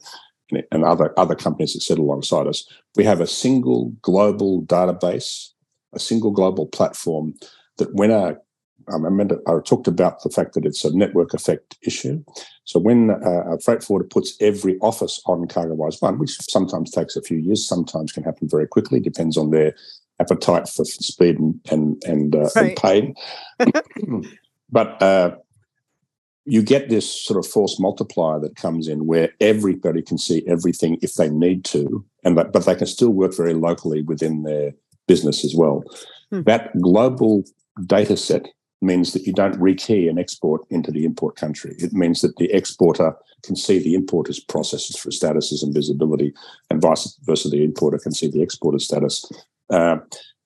[0.71, 2.67] and other other companies that sit alongside us.
[2.95, 5.49] We have a single global database,
[5.93, 7.35] a single global platform
[7.77, 8.37] that when a
[8.89, 12.23] I remember I talked about the fact that it's a network effect issue.
[12.63, 17.21] So when a freight forwarder puts every office on CargoWise One, which sometimes takes a
[17.21, 19.75] few years, sometimes can happen very quickly, depends on their
[20.19, 22.77] appetite for speed and and and, uh, right.
[22.77, 23.15] and pain.
[24.71, 25.35] but uh,
[26.51, 30.97] you get this sort of force multiplier that comes in where everybody can see everything
[31.01, 34.73] if they need to, and that, but they can still work very locally within their
[35.07, 35.81] business as well.
[36.29, 36.41] Hmm.
[36.41, 37.45] That global
[37.85, 38.49] data set
[38.81, 41.73] means that you don't rekey an export into the import country.
[41.77, 46.33] It means that the exporter can see the importer's processes for statuses and visibility,
[46.69, 49.23] and vice versa, the importer can see the exporter's status.
[49.69, 49.99] Uh,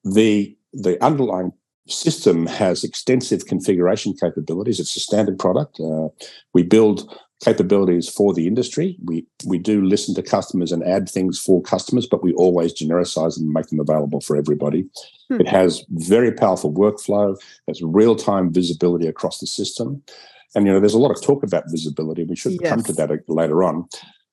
[0.03, 1.51] the the underlying
[1.87, 4.79] system has extensive configuration capabilities.
[4.79, 5.79] It's a standard product.
[5.79, 6.09] Uh,
[6.53, 8.97] we build capabilities for the industry.
[9.03, 13.37] We we do listen to customers and add things for customers, but we always genericize
[13.37, 14.85] and make them available for everybody.
[15.29, 15.41] Hmm.
[15.41, 17.35] It has very powerful workflow.
[17.67, 20.01] Has real time visibility across the system,
[20.55, 22.23] and you know there's a lot of talk about visibility.
[22.23, 22.69] We should yes.
[22.69, 23.87] come to that later on.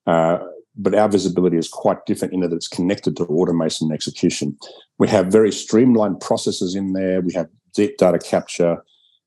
[0.06, 0.38] Uh,
[0.76, 4.56] but our visibility is quite different in that it's connected to automation and execution.
[4.98, 7.20] We have very streamlined processes in there.
[7.20, 8.82] We have deep data capture.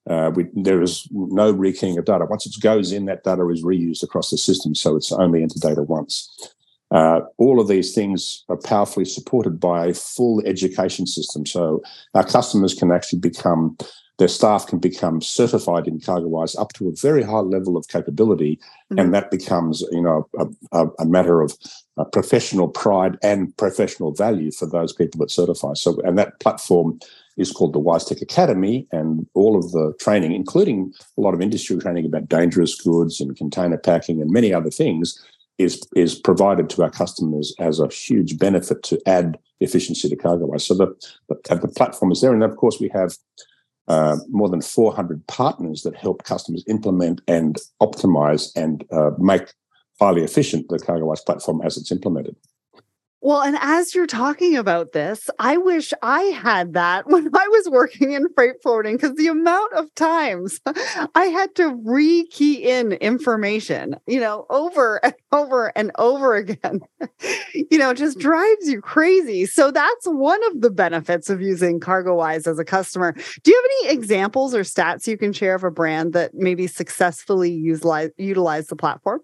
[0.09, 2.25] Uh, we, there is no rekeying of data.
[2.25, 5.61] Once it goes in, that data is reused across the system, so it's only entered
[5.61, 6.53] data once.
[6.91, 11.45] Uh, all of these things are powerfully supported by a full education system.
[11.45, 11.81] So
[12.13, 13.77] our customers can actually become,
[14.17, 18.57] their staff can become certified in CargoWise up to a very high level of capability,
[18.57, 18.99] mm-hmm.
[18.99, 20.27] and that becomes, you know,
[20.71, 21.57] a, a, matter of
[21.97, 25.73] uh, professional pride and professional value for those people that certify.
[25.73, 26.99] So, and that platform
[27.37, 31.77] is called the WiseTech Academy, and all of the training, including a lot of industry
[31.77, 35.21] training about dangerous goods and container packing and many other things,
[35.57, 40.61] is is provided to our customers as a huge benefit to add efficiency to CargoWise.
[40.61, 40.87] So the,
[41.27, 43.15] the, the platform is there, and of course we have
[43.87, 49.53] uh, more than 400 partners that help customers implement and optimize and uh, make
[49.99, 52.35] highly efficient the CargoWise platform as it's implemented.
[53.25, 57.67] Well, and as you're talking about this, I wish I had that when I was
[57.71, 60.61] working in freight forwarding because the amount of times
[61.15, 66.81] I had to re key in information, you know, over and over and over again,
[67.55, 69.47] you know, just drives you crazy.
[69.47, 73.13] So that's one of the benefits of using CargoWise as a customer.
[73.41, 76.67] Do you have any examples or stats you can share of a brand that maybe
[76.67, 79.21] successfully utilize, utilize the platform?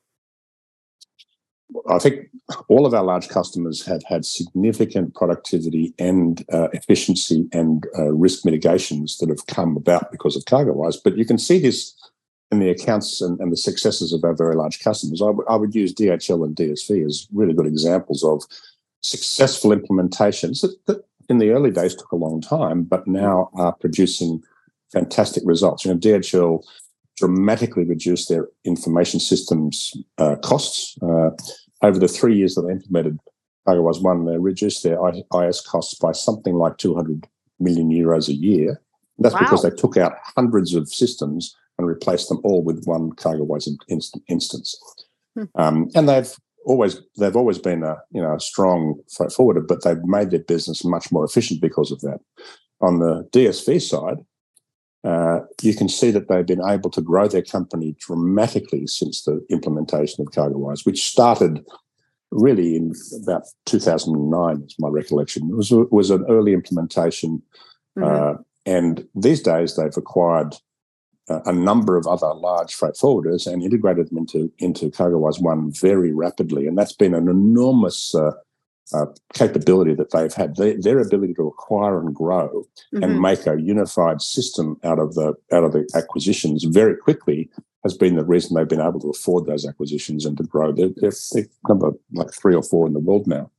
[1.90, 2.30] I think
[2.68, 8.46] all of our large customers have had significant productivity and uh, efficiency and uh, risk
[8.46, 10.98] mitigations that have come about because of CargoWise.
[11.04, 11.94] But you can see this
[12.52, 15.22] in the accounts and, and the successes of our very large customers.
[15.22, 18.44] I, w- I would use DHL and DSV as really good examples of
[19.02, 23.74] successful implementations that, that in the early days took a long time, but now are
[23.74, 24.44] producing
[24.92, 25.86] fantastic results.
[25.86, 26.64] You know, DHL
[27.22, 30.98] dramatically reduced their information systems uh, costs.
[31.02, 31.30] Uh,
[31.84, 33.20] over the three years that they implemented
[33.68, 37.28] CargoWise One, they reduced their IS costs by something like 200
[37.60, 38.82] million euros a year.
[39.20, 39.42] That's wow.
[39.42, 44.20] because they took out hundreds of systems and replaced them all with one CargoWise inst-
[44.28, 44.76] instance.
[45.36, 45.44] Hmm.
[45.56, 49.84] Um, and they've always they've always been a you know a strong freight forwarder, but
[49.84, 52.20] they've made their business much more efficient because of that.
[52.82, 54.26] On the DSV side,
[55.04, 59.44] uh, you can see that they've been able to grow their company dramatically since the
[59.50, 61.66] implementation of CargoWise, which started
[62.32, 65.50] really in about 2009, is my recollection.
[65.50, 67.42] It was, was an early implementation.
[67.98, 68.04] Mm-hmm.
[68.04, 70.56] Uh, and these days, they've acquired
[71.30, 75.72] uh, a number of other large freight forwarders and integrated them into, into CargoWise One
[75.72, 76.68] very rapidly.
[76.68, 78.14] And that's been an enormous
[78.94, 83.04] uh, capability that they've had, their, their, ability to acquire and grow mm-hmm.
[83.04, 87.50] and make a unified system out of the out of the acquisitions very quickly
[87.84, 90.72] has been the reason they've been able to afford those acquisitions and to grow.
[90.72, 93.50] They're, they're, they're number like three or four in the world now.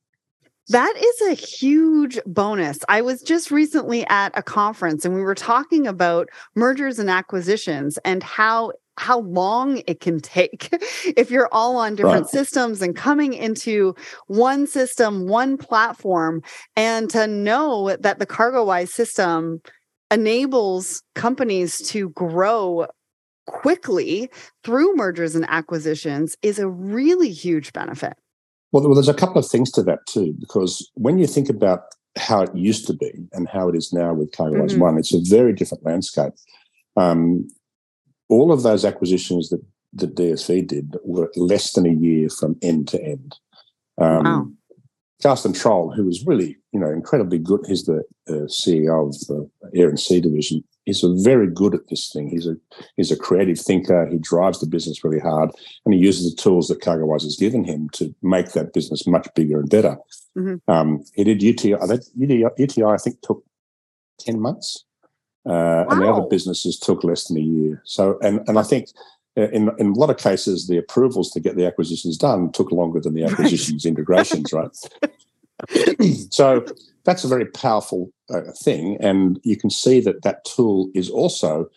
[0.69, 2.79] That is a huge bonus.
[2.89, 7.99] I was just recently at a conference and we were talking about mergers and acquisitions
[8.05, 10.69] and how how long it can take
[11.17, 12.31] if you're all on different right.
[12.31, 13.95] systems and coming into
[14.27, 16.43] one system, one platform,
[16.77, 19.61] and to know that the CargoWise system
[20.11, 22.87] enables companies to grow
[23.47, 24.31] quickly
[24.63, 28.15] through mergers and acquisitions is a really huge benefit.
[28.73, 31.85] Well, there's a couple of things to that too, because when you think about
[32.17, 34.81] how it used to be and how it is now with CargoWise mm-hmm.
[34.81, 36.33] One, it's a very different landscape.
[36.97, 37.49] Um,
[38.33, 42.89] all of those acquisitions that the DSV did were less than a year from end
[42.89, 43.37] to end.
[43.99, 44.49] Um, wow.
[45.23, 49.79] Carsten Trolle, who was really, you know, incredibly good, he's the uh, CEO of the
[49.79, 50.65] Air and Sea division.
[50.85, 52.29] He's a very good at this thing.
[52.29, 52.57] He's a
[52.97, 54.09] he's a creative thinker.
[54.09, 55.51] He drives the business really hard,
[55.85, 59.29] and he uses the tools that CargoWise has given him to make that business much
[59.37, 59.97] bigger and better.
[60.37, 60.69] Mm-hmm.
[60.73, 61.77] Um, he did UTI.
[62.17, 63.45] UTI, UTI, I think, took
[64.19, 64.85] ten months
[65.45, 65.87] wow.
[65.89, 67.83] and the other businesses took less than a year.
[67.85, 68.89] So, and and I think
[69.37, 72.73] uh, in in a lot of cases, the approvals to get the acquisitions done took
[72.73, 73.91] longer than the acquisitions right.
[73.91, 74.77] integrations, right?
[76.33, 76.65] so
[77.05, 81.69] that's a very powerful uh, thing, and you can see that that tool is also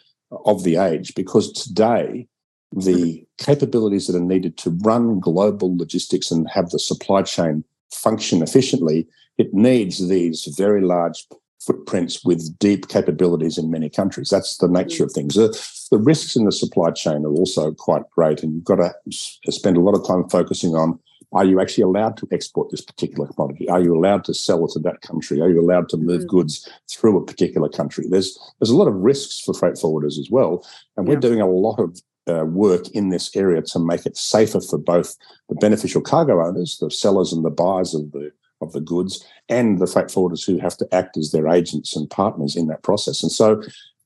[0.46, 2.28] of the age because today
[2.76, 8.42] the capabilities that are needed to run global logistics and have the supply chain function
[8.42, 11.26] efficiently, it needs these very large
[11.66, 14.30] footprints with deep capabilities in many countries.
[14.30, 15.36] That's the nature of things.
[15.36, 15.50] The,
[15.92, 19.78] the risks in the supply chain are also quite great, and you've got to spend
[19.78, 21.00] a lot of time focusing on
[21.34, 23.68] are you actually allowed to export this particular commodity?
[23.68, 25.42] Are you allowed to sell it to that country?
[25.42, 26.38] Are you allowed to move mm-hmm.
[26.38, 28.06] goods through a particular country?
[28.10, 31.50] There's there's a lot of risks for freight forwarders as well, and we're doing a
[31.50, 35.16] lot of uh, work in this area to make it safer for both
[35.50, 39.80] the beneficial cargo owners, the sellers and the buyers of the of the goods, and
[39.80, 43.22] the freight forwarders who have to act as their agents and partners in that process.
[43.22, 43.62] And so,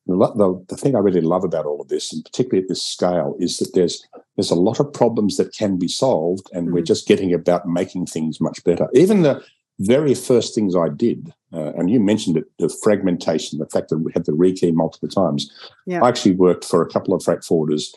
[0.08, 2.82] the, the, the thing I really love about all of this, and particularly at this
[2.82, 6.76] scale, is that there's there's a lot of problems that can be solved, and mm-hmm.
[6.76, 8.88] we're just getting about making things much better.
[8.94, 9.44] Even the
[9.80, 14.00] very first things I did, uh, and you mentioned it, the fragmentation, the fact that
[14.00, 15.52] we had to rekey multiple times.
[15.86, 16.04] Yeah.
[16.04, 17.94] I actually worked for a couple of freight forwarders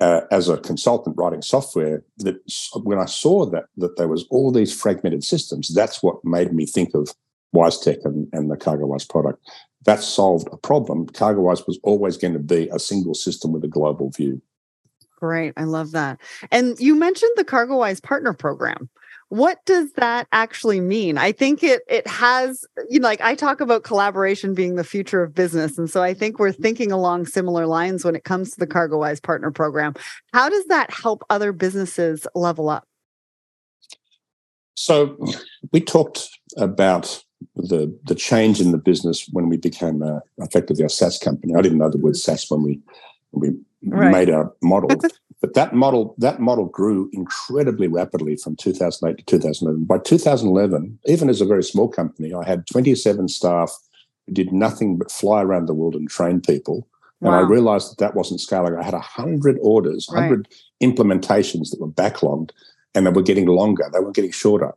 [0.00, 2.36] uh, as a consultant writing software that
[2.82, 6.66] when I saw that that there was all these fragmented systems, that's what made me
[6.66, 7.14] think of
[7.54, 9.46] WiseTech and, and the CargoWise product.
[9.86, 11.06] That solved a problem.
[11.06, 14.40] CargoWise was always going to be a single system with a global view.
[15.16, 15.52] Great.
[15.56, 16.18] I love that.
[16.50, 18.88] And you mentioned the CargoWise partner program
[19.30, 23.60] what does that actually mean i think it it has you know like i talk
[23.60, 27.66] about collaboration being the future of business and so i think we're thinking along similar
[27.66, 29.94] lines when it comes to the cargowise partner program
[30.32, 32.84] how does that help other businesses level up
[34.74, 35.16] so
[35.72, 37.22] we talked about
[37.56, 41.54] the the change in the business when we became a, effectively a SaaS company.
[41.54, 42.32] I didn't know the word mm-hmm.
[42.32, 42.80] SaaS when we
[43.30, 44.12] when we right.
[44.12, 44.90] made our model.
[45.40, 49.84] But that model that model grew incredibly rapidly from 2008 to 2011.
[49.84, 53.74] By 2011, even as a very small company, I had 27 staff
[54.26, 56.86] who did nothing but fly around the world and train people.
[57.20, 57.30] Wow.
[57.32, 58.76] And I realized that that wasn't scaling.
[58.76, 60.46] I had 100 orders, 100 right.
[60.82, 62.50] implementations that were backlogged
[62.94, 63.88] and they were getting longer.
[63.92, 64.74] They were getting shorter.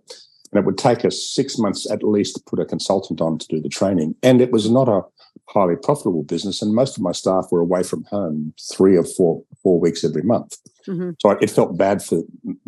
[0.54, 3.48] And it would take us six months at least to put a consultant on to
[3.48, 4.16] do the training.
[4.22, 5.02] And it was not a
[5.50, 9.44] highly profitable business, and most of my staff were away from home three or four
[9.62, 10.58] four weeks every month.
[10.88, 11.12] Mm-hmm.
[11.20, 12.22] So it felt bad for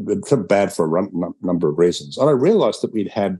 [0.08, 2.18] it felt bad for a run, number of reasons.
[2.18, 3.40] And I realised that we'd had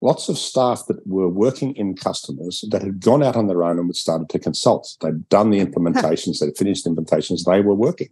[0.00, 3.78] lots of staff that were working in customers that had gone out on their own
[3.78, 4.96] and had started to consult.
[5.00, 8.08] They'd done the implementations, they'd finished the implementations, they were working.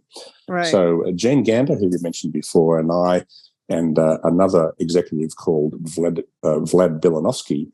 [0.47, 0.67] Right.
[0.67, 3.25] So uh, Jane Gander, who you mentioned before, and I
[3.71, 7.69] and uh, another executive called Vlad, uh, Vlad Bilanovsky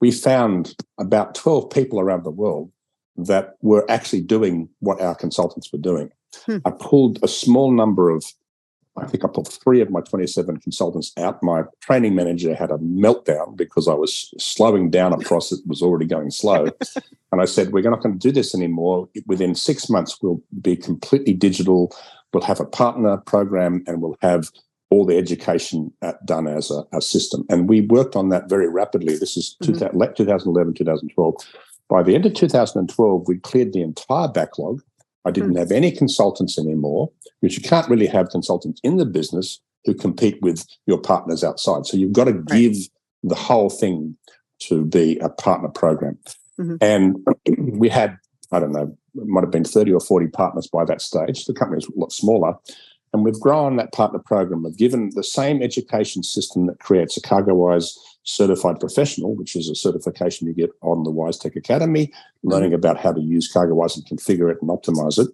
[0.00, 2.70] we found about 12 people around the world
[3.16, 6.10] that were actually doing what our consultants were doing.
[6.44, 6.58] Hmm.
[6.64, 8.24] I pulled a small number of,
[8.98, 11.42] I think I pulled three of my 27 consultants out.
[11.42, 15.80] My training manager had a meltdown because I was slowing down a process that was
[15.80, 16.68] already going slow.
[17.32, 19.08] and I said, We're not going to do this anymore.
[19.26, 21.94] Within six months, we'll be completely digital.
[22.34, 24.50] We'll have a partner program and we'll have
[24.90, 25.92] all the education
[26.24, 27.44] done as a, a, system.
[27.50, 29.16] And we worked on that very rapidly.
[29.16, 29.72] This is mm-hmm.
[29.72, 31.34] 2011, 2012.
[31.88, 34.82] By the end of 2012, we cleared the entire backlog.
[35.24, 35.58] I didn't mm-hmm.
[35.58, 40.40] have any consultants anymore, because you can't really have consultants in the business who compete
[40.40, 41.86] with your partners outside.
[41.86, 42.76] So you've got to give
[43.22, 44.16] the whole thing
[44.60, 46.18] to be a partner program.
[46.60, 46.76] Mm-hmm.
[46.80, 47.26] And
[47.78, 48.18] we had,
[48.52, 51.44] I don't know, it might have been 30 or 40 partners by that stage.
[51.44, 52.54] The company was a lot smaller.
[53.12, 54.62] And we've grown that partner program.
[54.62, 59.74] We've given the same education system that creates a CargoWise certified professional, which is a
[59.74, 62.74] certification you get on the WiseTech Academy, learning mm-hmm.
[62.74, 65.28] about how to use CargoWise and configure it and optimize it.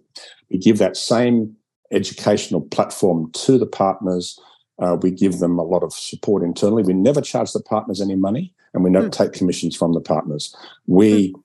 [0.49, 1.55] We give that same
[1.91, 4.39] educational platform to the partners.
[4.79, 6.83] Uh, we give them a lot of support internally.
[6.83, 9.17] We never charge the partners any money, and we don't mm.
[9.17, 10.55] take commissions from the partners.
[10.87, 11.41] We mm.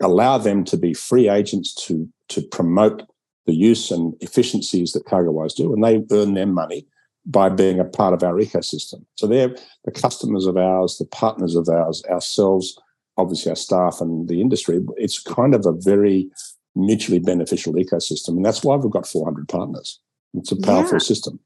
[0.00, 3.02] allow them to be free agents to to promote
[3.48, 6.86] the use and efficiencies that CargoWise do, and they earn their money
[7.24, 9.04] by being a part of our ecosystem.
[9.16, 9.56] So they're
[9.86, 12.78] the customers of ours, the partners of ours, ourselves,
[13.16, 14.80] obviously our staff and the industry.
[14.98, 16.30] It's kind of a very
[16.76, 19.98] mutually beneficial ecosystem, and that's why we've got 400 partners.
[20.34, 20.98] It's a powerful yeah.
[20.98, 21.40] system.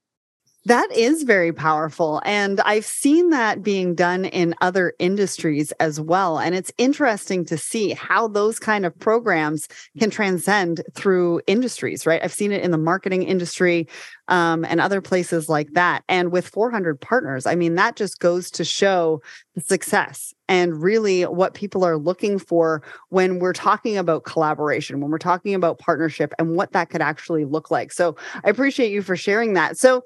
[0.66, 2.22] That is very powerful.
[2.24, 6.38] And I've seen that being done in other industries as well.
[6.38, 9.66] And it's interesting to see how those kind of programs
[9.98, 12.22] can transcend through industries, right?
[12.22, 13.88] I've seen it in the marketing industry
[14.28, 16.04] um, and other places like that.
[16.08, 19.20] And with 400 partners, I mean, that just goes to show
[19.56, 25.10] the success and really what people are looking for when we're talking about collaboration, when
[25.10, 27.90] we're talking about partnership and what that could actually look like.
[27.90, 29.76] So I appreciate you for sharing that.
[29.76, 30.04] So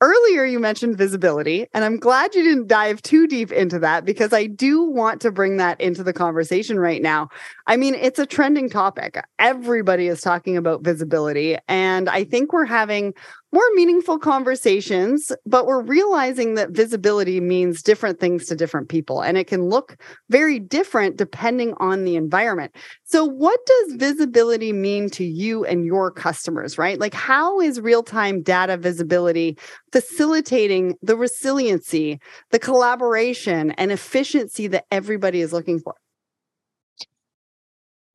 [0.00, 4.32] earlier you mentioned visibility, and I'm glad you didn't dive too deep into that because
[4.32, 7.28] I do want to bring that into the conversation right now.
[7.66, 9.22] I mean, it's a trending topic.
[9.38, 13.14] Everybody is talking about visibility, and I think we're having
[13.52, 19.38] more meaningful conversations, but we're realizing that visibility means different things to different people and
[19.38, 19.96] it can look
[20.28, 22.74] very different depending on the environment.
[23.04, 26.98] So, what does visibility mean to you and your customers, right?
[26.98, 29.56] Like, how is real time data visibility
[29.92, 32.18] facilitating the resiliency,
[32.50, 35.94] the collaboration, and efficiency that everybody is looking for?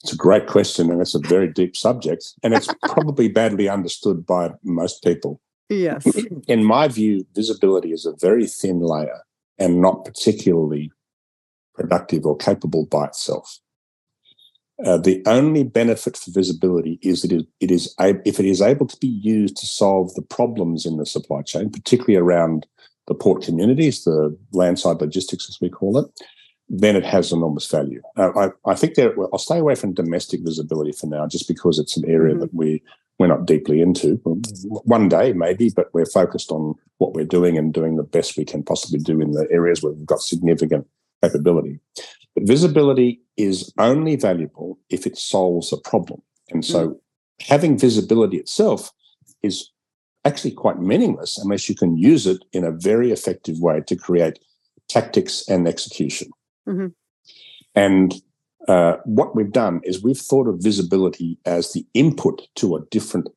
[0.03, 4.25] It's a great question, and it's a very deep subject, and it's probably badly understood
[4.25, 5.39] by most people.
[5.69, 6.05] Yes.
[6.47, 9.21] In my view, visibility is a very thin layer
[9.57, 10.91] and not particularly
[11.75, 13.59] productive or capable by itself.
[14.83, 18.97] Uh, the only benefit for visibility is that it is if it is able to
[18.97, 22.65] be used to solve the problems in the supply chain, particularly around
[23.07, 26.05] the port communities, the landside logistics, as we call it,
[26.73, 28.01] then it has enormous value.
[28.15, 31.47] Uh, I, I, think that well, I'll stay away from domestic visibility for now, just
[31.47, 32.41] because it's an area mm-hmm.
[32.41, 32.81] that we
[33.19, 34.15] we're not deeply into.
[34.85, 38.45] One day, maybe, but we're focused on what we're doing and doing the best we
[38.45, 40.87] can possibly do in the areas where we've got significant
[41.21, 41.79] capability.
[42.35, 47.53] But visibility is only valuable if it solves a problem, and so mm-hmm.
[47.53, 48.91] having visibility itself
[49.43, 49.69] is
[50.23, 54.39] actually quite meaningless unless you can use it in a very effective way to create
[54.87, 56.31] tactics and execution.
[56.71, 56.87] Mm-hmm.
[57.75, 58.15] And
[58.67, 63.29] uh, what we've done is we've thought of visibility as the input to a different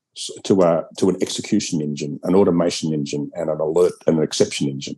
[0.45, 4.69] to a to an execution engine, an automation engine, and an alert and an exception
[4.69, 4.97] engine.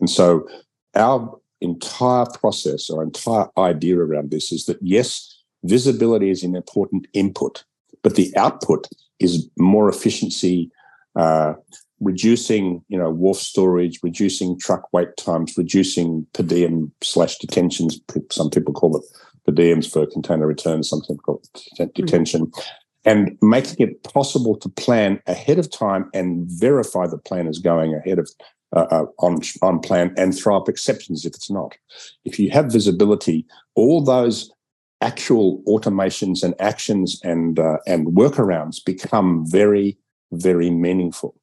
[0.00, 0.46] And so
[0.94, 7.06] our entire process, our entire idea around this is that yes, visibility is an important
[7.12, 7.64] input,
[8.02, 10.70] but the output is more efficiency,
[11.16, 11.54] uh,
[12.00, 18.00] reducing, you know, wharf storage, reducing truck wait times, reducing per diem slash detentions.
[18.30, 19.04] Some people call it
[19.46, 21.84] per diems for container returns, some people call it hmm.
[21.94, 22.46] detention.
[22.46, 22.60] Mm-hmm.
[23.06, 27.94] And making it possible to plan ahead of time and verify the plan is going
[27.94, 28.28] ahead of
[28.76, 31.76] uh, uh, on on plan and throw up exceptions if it's not.
[32.24, 34.52] If you have visibility, all those
[35.00, 39.96] actual automations and actions and uh, and workarounds become very
[40.32, 41.34] very meaningful.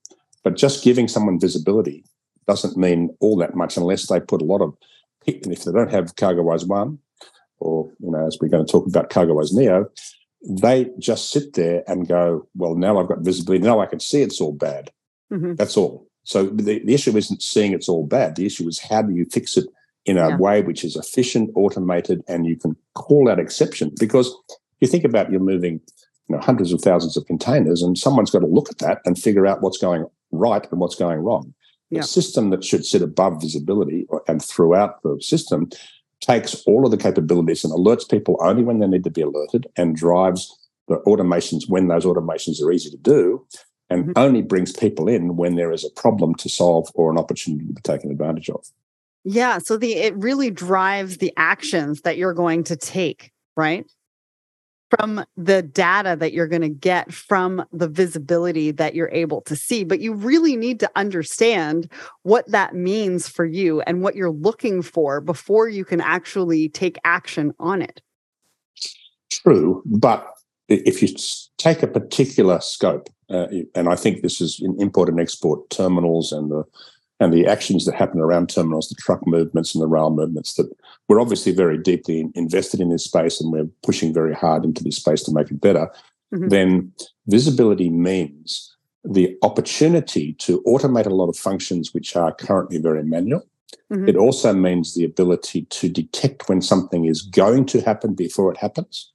[0.48, 2.06] But just giving someone visibility
[2.48, 4.78] doesn't mean all that much unless they put a lot of,
[5.28, 7.00] and if they don't have CargoWise One,
[7.60, 9.90] or you know, as we're going to talk about CargoWise Neo,
[10.50, 13.62] they just sit there and go, well, now I've got visibility.
[13.62, 14.90] Now I can see it's all bad.
[15.34, 15.56] Mm-hmm.
[15.56, 16.08] That's all.
[16.24, 18.38] So the, the issue isn't seeing it's all bad.
[18.38, 19.68] The issue is how do you fix it
[20.06, 20.38] in a yeah.
[20.38, 23.92] way which is efficient, automated, and you can call out exception.
[24.00, 24.34] Because
[24.80, 25.82] you think about you're moving
[26.30, 29.20] you know, hundreds of thousands of containers, and someone's got to look at that and
[29.20, 30.06] figure out what's going
[30.38, 31.54] right and what's going wrong.
[31.90, 32.02] Yeah.
[32.02, 35.70] The system that should sit above visibility and throughout the system
[36.20, 39.68] takes all of the capabilities and alerts people only when they need to be alerted
[39.78, 40.54] and drives
[40.88, 43.46] the automations when those automations are easy to do
[43.90, 44.12] and mm-hmm.
[44.16, 47.74] only brings people in when there is a problem to solve or an opportunity to
[47.74, 48.66] be taken advantage of.
[49.24, 53.86] Yeah, so the it really drives the actions that you're going to take, right?
[54.90, 59.56] From the data that you're going to get from the visibility that you're able to
[59.56, 59.84] see.
[59.84, 61.92] But you really need to understand
[62.24, 66.98] what that means for you and what you're looking for before you can actually take
[67.04, 68.02] action on it.
[69.32, 69.84] True.
[69.86, 70.28] But
[70.70, 71.10] if you
[71.58, 76.32] take a particular scope, uh, and I think this is in import and export terminals
[76.32, 76.64] and the
[77.20, 80.70] and the actions that happen around terminals, the truck movements and the rail movements, that
[81.08, 84.98] we're obviously very deeply invested in this space and we're pushing very hard into this
[84.98, 85.90] space to make it better,
[86.34, 86.50] mm-hmm.
[86.50, 86.92] then
[87.28, 93.44] visibility means the opportunity to automate a lot of functions which are currently very manual.
[93.92, 94.10] Mm-hmm.
[94.10, 98.58] It also means the ability to detect when something is going to happen before it
[98.58, 99.12] happens.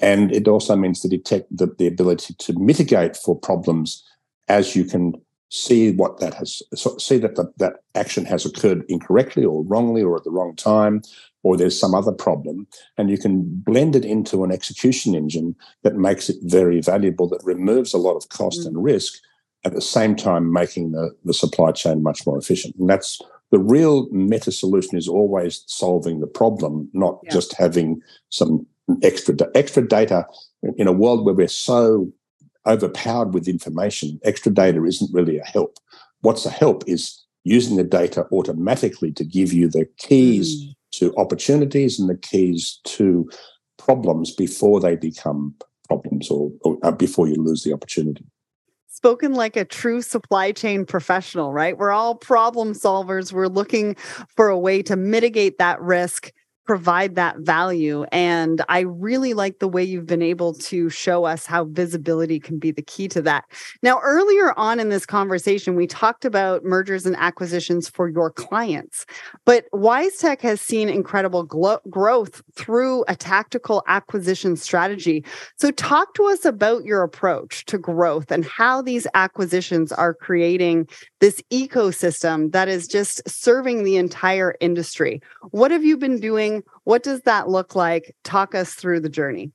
[0.00, 4.04] And it also means to detect the, the ability to mitigate for problems
[4.48, 5.14] as you can
[5.52, 6.62] see what that has
[6.96, 11.02] see that the, that action has occurred incorrectly or wrongly or at the wrong time
[11.42, 15.94] or there's some other problem and you can blend it into an execution engine that
[15.94, 18.68] makes it very valuable that removes a lot of cost mm.
[18.68, 19.20] and risk
[19.64, 23.58] at the same time making the, the supply chain much more efficient and that's the
[23.58, 27.30] real meta solution is always solving the problem not yeah.
[27.30, 28.00] just having
[28.30, 28.66] some
[29.02, 30.26] extra extra data
[30.78, 32.10] in a world where we're so
[32.66, 35.78] overpowered with information, extra data isn't really a help.
[36.20, 40.74] What's a help is using the data automatically to give you the keys mm.
[40.92, 43.28] to opportunities and the keys to
[43.78, 45.54] problems before they become
[45.88, 48.24] problems or, or uh, before you lose the opportunity.
[48.86, 51.76] spoken like a true supply chain professional, right?
[51.76, 53.32] We're all problem solvers.
[53.32, 53.96] We're looking
[54.36, 56.30] for a way to mitigate that risk
[56.64, 58.04] provide that value.
[58.12, 62.58] And I really like the way you've been able to show us how visibility can
[62.58, 63.44] be the key to that.
[63.82, 69.06] Now, earlier on in this conversation, we talked about mergers and acquisitions for your clients,
[69.44, 75.24] but WiseTech has seen incredible glo- growth through a tactical acquisition strategy.
[75.56, 80.88] So, talk to us about your approach to growth and how these acquisitions are creating
[81.20, 85.20] this ecosystem that is just serving the entire industry.
[85.50, 86.51] What have you been doing?
[86.84, 88.14] What does that look like?
[88.24, 89.52] Talk us through the journey.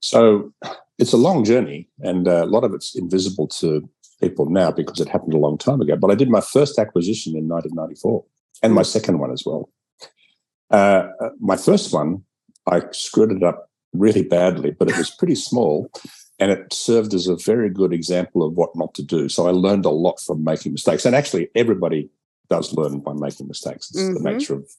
[0.00, 0.52] So
[0.98, 3.88] it's a long journey, and uh, a lot of it's invisible to
[4.20, 5.96] people now because it happened a long time ago.
[5.96, 8.24] But I did my first acquisition in 1994
[8.62, 9.70] and my second one as well.
[10.70, 12.22] Uh, uh, my first one,
[12.66, 15.90] I screwed it up really badly, but it was pretty small
[16.38, 19.28] and it served as a very good example of what not to do.
[19.28, 21.04] So I learned a lot from making mistakes.
[21.04, 22.08] And actually, everybody
[22.48, 23.90] does learn by making mistakes.
[23.90, 24.22] It's mm-hmm.
[24.22, 24.70] the nature of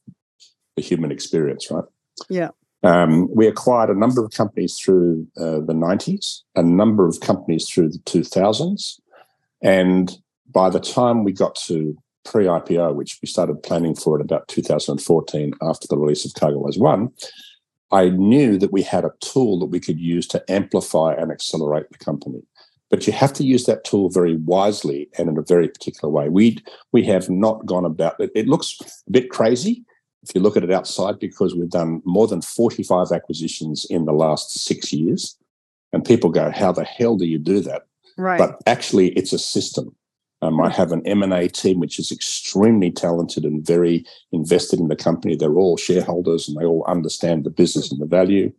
[0.76, 1.84] the human experience, right?
[2.30, 2.50] Yeah.
[2.84, 7.70] Um, we acquired a number of companies through uh, the 90s, a number of companies
[7.70, 9.00] through the 2000s.
[9.62, 10.18] And
[10.50, 11.96] by the time we got to
[12.26, 16.80] pre IPO, which we started planning for in about 2014 after the release of CargoWise
[16.80, 17.10] One,
[17.92, 21.90] I knew that we had a tool that we could use to amplify and accelerate
[21.92, 22.42] the company.
[22.90, 26.30] But you have to use that tool very wisely and in a very particular way.
[26.30, 26.58] We
[26.92, 28.32] we have not gone about it.
[28.36, 29.86] It looks a bit crazy,
[30.24, 34.14] if you look at it outside, because we've done more than 45 acquisitions in the
[34.14, 35.38] last six years,
[35.94, 37.84] and people go, How the hell do you do that?
[38.18, 38.38] Right.
[38.38, 39.96] But actually, it's a system.
[40.44, 44.96] Um, I have an M&A team which is extremely talented and very invested in the
[44.96, 45.36] company.
[45.36, 48.52] They're all shareholders and they all understand the business and the value.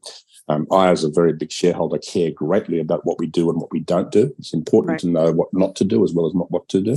[0.49, 3.73] Um, I, as a very big shareholder, care greatly about what we do and what
[3.73, 4.33] we don't do.
[4.39, 5.01] It's important right.
[5.01, 6.97] to know what not to do as well as not what to do.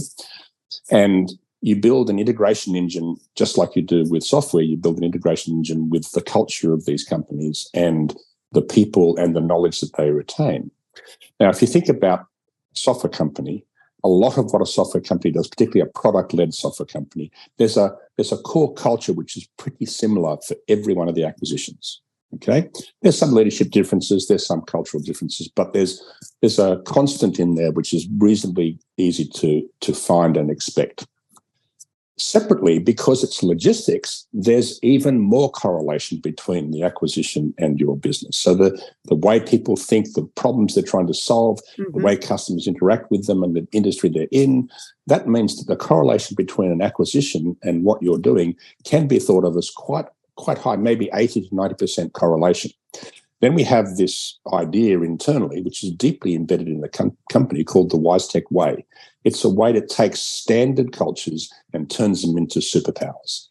[0.92, 1.32] And
[1.66, 5.52] you build an integration engine just like you do with software you build an integration
[5.56, 8.16] engine with the culture of these companies and
[8.52, 10.70] the people and the knowledge that they retain.
[11.40, 12.28] Now if you think about
[12.74, 13.66] software company
[14.04, 17.96] a lot of what a software company does particularly a product-led software company there's a
[18.16, 22.02] there's a core culture which is pretty similar for every one of the acquisitions
[22.36, 22.70] okay?
[23.02, 26.00] There's some leadership differences there's some cultural differences but there's
[26.42, 31.08] there's a constant in there which is reasonably easy to to find and expect
[32.18, 38.38] Separately, because it's logistics, there's even more correlation between the acquisition and your business.
[38.38, 41.98] So the, the way people think, the problems they're trying to solve, mm-hmm.
[41.98, 44.70] the way customers interact with them and the industry they're in,
[45.08, 48.56] that means that the correlation between an acquisition and what you're doing
[48.86, 50.06] can be thought of as quite
[50.36, 52.72] quite high, maybe 80 to 90% correlation.
[53.42, 57.92] Then we have this idea internally, which is deeply embedded in the com- company called
[57.92, 58.86] the WiseTech Way.
[59.24, 63.48] It's a way that takes standard cultures and turns them into superpowers.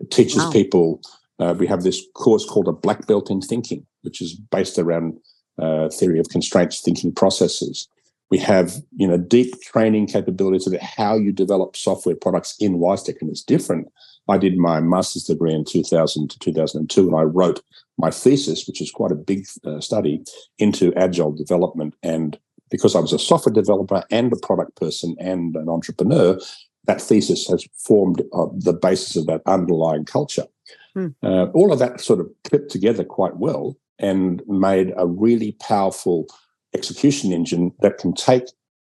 [0.00, 0.50] It teaches wow.
[0.50, 1.00] people.
[1.38, 5.18] Uh, we have this course called a black belt in thinking, which is based around
[5.58, 7.88] uh, theory of constraints thinking processes.
[8.30, 13.20] We have you know deep training capabilities of how you develop software products in WiseTech,
[13.20, 13.88] and it's different
[14.28, 17.62] I did my master's degree in 2000 to 2002, and I wrote
[17.98, 20.22] my thesis, which is quite a big uh, study,
[20.58, 21.94] into agile development.
[22.02, 22.38] And
[22.70, 26.38] because I was a software developer and a product person and an entrepreneur,
[26.86, 30.46] that thesis has formed uh, the basis of that underlying culture.
[30.94, 31.08] Hmm.
[31.22, 36.26] Uh, all of that sort of clipped together quite well and made a really powerful
[36.74, 38.44] execution engine that can take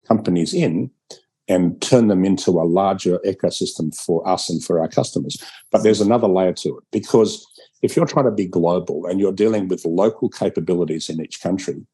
[0.07, 0.91] companies in
[1.47, 5.41] and turn them into a larger ecosystem for us and for our customers.
[5.71, 7.45] But there's another layer to it because
[7.81, 11.85] if you're trying to be global and you're dealing with local capabilities in each country,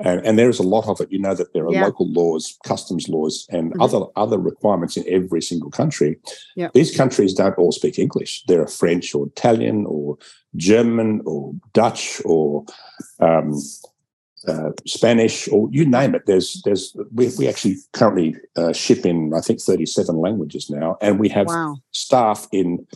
[0.00, 1.84] and, and there's a lot of it, you know that there are yeah.
[1.84, 3.82] local laws, customs laws, and mm-hmm.
[3.82, 6.16] other other requirements in every single country.
[6.56, 6.68] Yeah.
[6.72, 8.44] These countries don't all speak English.
[8.46, 10.16] There are French or Italian or
[10.56, 12.64] German or Dutch or
[13.20, 13.54] um,
[14.48, 16.22] uh, Spanish, or you name it.
[16.26, 21.20] There's there's we, we actually currently uh, ship in I think 37 languages now, and
[21.20, 21.76] we have wow.
[21.90, 22.86] staff in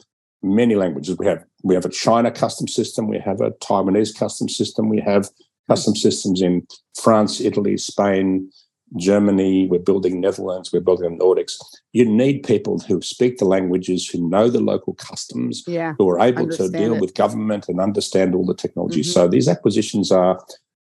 [0.42, 1.18] many languages.
[1.18, 5.00] We have we have a China custom system, we have a Taiwanese custom system, we
[5.00, 5.28] have
[5.66, 6.66] custom systems in
[7.00, 8.50] France, Italy, Spain,
[8.96, 9.66] Germany.
[9.66, 10.72] We're building Netherlands.
[10.72, 11.54] We're building the Nordics.
[11.92, 16.20] You need people who speak the languages, who know the local customs, yeah, who are
[16.20, 17.00] able to deal it.
[17.00, 19.00] with government and understand all the technology.
[19.00, 19.10] Mm-hmm.
[19.10, 20.38] So these acquisitions are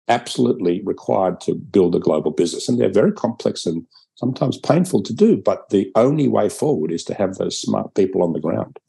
[0.07, 2.67] absolutely required to build a global business.
[2.67, 5.37] And they're very complex and sometimes painful to do.
[5.37, 8.79] But the only way forward is to have those smart people on the ground.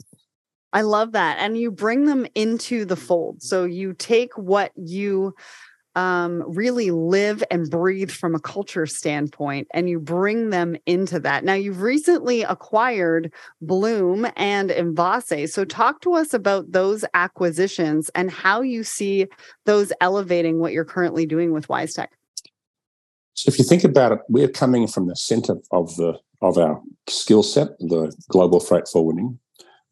[0.73, 1.39] I love that.
[1.41, 3.43] And you bring them into the fold.
[3.43, 5.35] So you take what you
[5.97, 11.45] um, really live and breathe from a culture standpoint, and you bring them into that.
[11.45, 15.51] Now, you've recently acquired Blume and Envase.
[15.51, 19.27] So, talk to us about those acquisitions and how you see
[19.66, 22.09] those elevating what you're currently doing with WiseTech.
[23.35, 26.81] So, if you think about it, we're coming from the center of the of our
[27.09, 29.39] skill set, the global freight forwarding.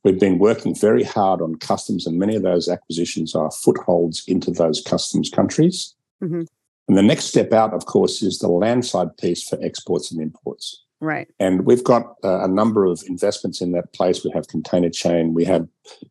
[0.09, 4.51] We've been working very hard on customs, and many of those acquisitions are footholds into
[4.51, 5.95] those customs countries.
[6.23, 6.45] Mm-hmm.
[6.89, 10.83] And the next step out, of course, is the landside piece for exports and imports.
[11.03, 11.29] Right.
[11.39, 14.25] And we've got uh, a number of investments in that place.
[14.25, 15.35] We have Container Chain.
[15.35, 15.69] We have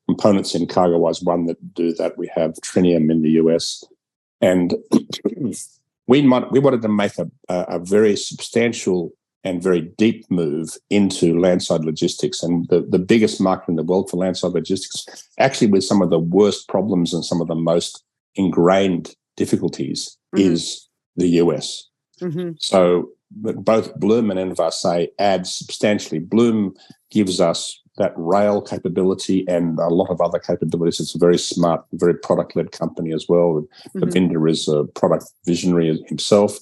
[0.07, 2.19] components in CargoWise One that do that.
[2.19, 3.83] We have Trinium in the US.
[4.41, 4.75] And
[6.05, 9.11] we, might, we wanted to make a, a very substantial
[9.47, 12.43] and very deep move into landside logistics.
[12.43, 15.05] And the, the biggest market in the world for landside logistics,
[15.39, 18.03] actually with some of the worst problems and some of the most
[18.35, 20.51] ingrained difficulties, mm-hmm.
[20.51, 21.87] is the US.
[22.21, 22.51] Mm-hmm.
[22.59, 26.19] So both Blume and Envase add substantially.
[26.19, 26.75] Blume
[27.09, 30.99] gives us that rail capability and a lot of other capabilities.
[30.99, 33.63] It's a very smart, very product led company as well.
[33.63, 33.99] Mm-hmm.
[33.99, 36.57] The vendor is a product visionary himself.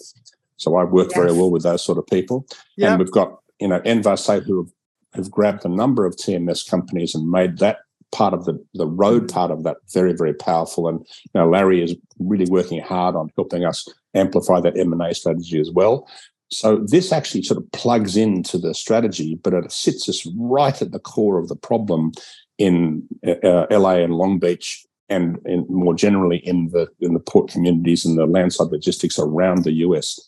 [0.57, 1.17] So I work yes.
[1.17, 2.45] very well with those sort of people.
[2.77, 2.89] Yep.
[2.89, 4.71] And we've got, you know, Envase who have,
[5.13, 7.79] have grabbed a number of TMS companies and made that
[8.11, 9.31] part of the, the road mm.
[9.31, 10.87] part of that very, very powerful.
[10.87, 15.59] And you know, Larry is really working hard on helping us amplify that M&A strategy
[15.59, 16.07] as well.
[16.51, 20.91] So this actually sort of plugs into the strategy, but it sits us right at
[20.91, 22.11] the core of the problem
[22.57, 27.51] in uh, LA and Long Beach and in, more generally in the in the port
[27.51, 30.19] communities and the landside logistics around the US.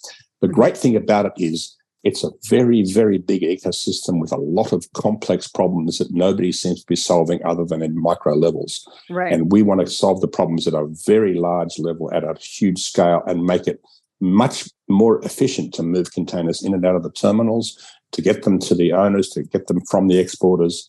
[0.41, 4.71] The great thing about it is it's a very, very big ecosystem with a lot
[4.71, 8.87] of complex problems that nobody seems to be solving other than in micro levels.
[9.09, 9.33] Right.
[9.33, 12.81] And we want to solve the problems at a very large level, at a huge
[12.81, 13.81] scale, and make it
[14.21, 17.77] much more efficient to move containers in and out of the terminals,
[18.13, 20.87] to get them to the owners, to get them from the exporters,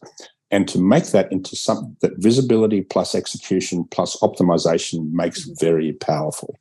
[0.51, 5.65] and to make that into something that visibility plus execution plus optimization makes mm-hmm.
[5.65, 6.59] very powerful.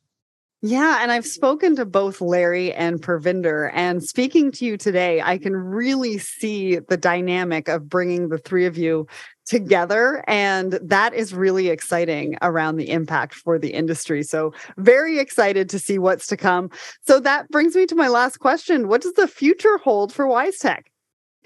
[0.63, 5.37] Yeah, and I've spoken to both Larry and Pervinder, and speaking to you today, I
[5.37, 9.05] can really see the dynamic of bringing the three of you
[9.45, 14.23] together, and that is really exciting around the impact for the industry.
[14.23, 16.71] So, very excited to see what's to come.
[17.05, 20.85] So that brings me to my last question: What does the future hold for WiseTech?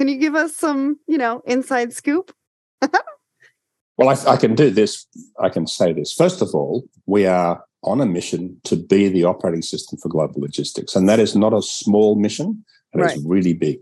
[0.02, 2.34] Can you give us some, you know, inside scoop?
[2.82, 5.06] well, I, I, can do this.
[5.40, 6.12] I can say this.
[6.12, 10.42] First of all, we are on a mission to be the operating system for global
[10.42, 10.96] logistics.
[10.96, 13.16] And that is not a small mission, it right.
[13.16, 13.78] is really big.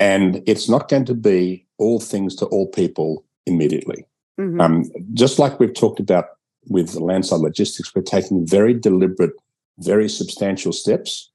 [0.00, 4.04] And it's not going to be all things to all people immediately.
[4.40, 4.60] Mm-hmm.
[4.60, 6.30] Um, just like we've talked about
[6.66, 9.34] with landside logistics, we're taking very deliberate,
[9.78, 11.30] very substantial steps.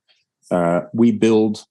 [0.52, 1.64] Uh, we build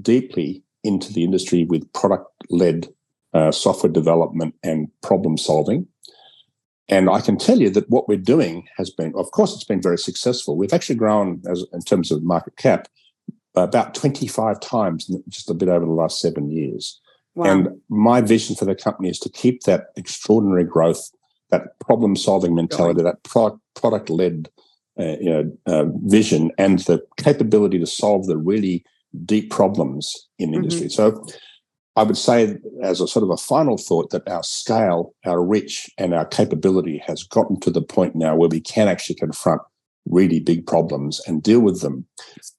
[0.00, 2.88] deeply into the industry with product led
[3.34, 5.86] uh, software development and problem solving.
[6.88, 9.80] And I can tell you that what we're doing has been, of course, it's been
[9.80, 10.56] very successful.
[10.56, 12.88] We've actually grown as in terms of market cap
[13.54, 17.00] about 25 times just a bit over the last seven years.
[17.34, 17.46] Wow.
[17.46, 21.10] And my vision for the company is to keep that extraordinary growth,
[21.50, 24.50] that problem solving mentality, that product led
[24.98, 28.84] uh, you know, uh, vision, and the capability to solve the really
[29.24, 30.64] deep problems in the mm-hmm.
[30.64, 30.88] industry.
[30.88, 31.24] So
[31.96, 35.90] I would say, as a sort of a final thought, that our scale, our reach,
[35.98, 39.60] and our capability has gotten to the point now where we can actually confront
[40.06, 42.06] really big problems and deal with them.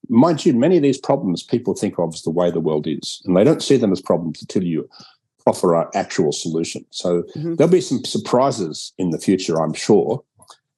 [0.07, 3.21] Mind you, many of these problems people think of as the way the world is,
[3.25, 4.87] and they don't see them as problems until you
[5.45, 6.85] offer an actual solution.
[6.91, 7.55] So mm-hmm.
[7.55, 10.23] there'll be some surprises in the future, I'm sure,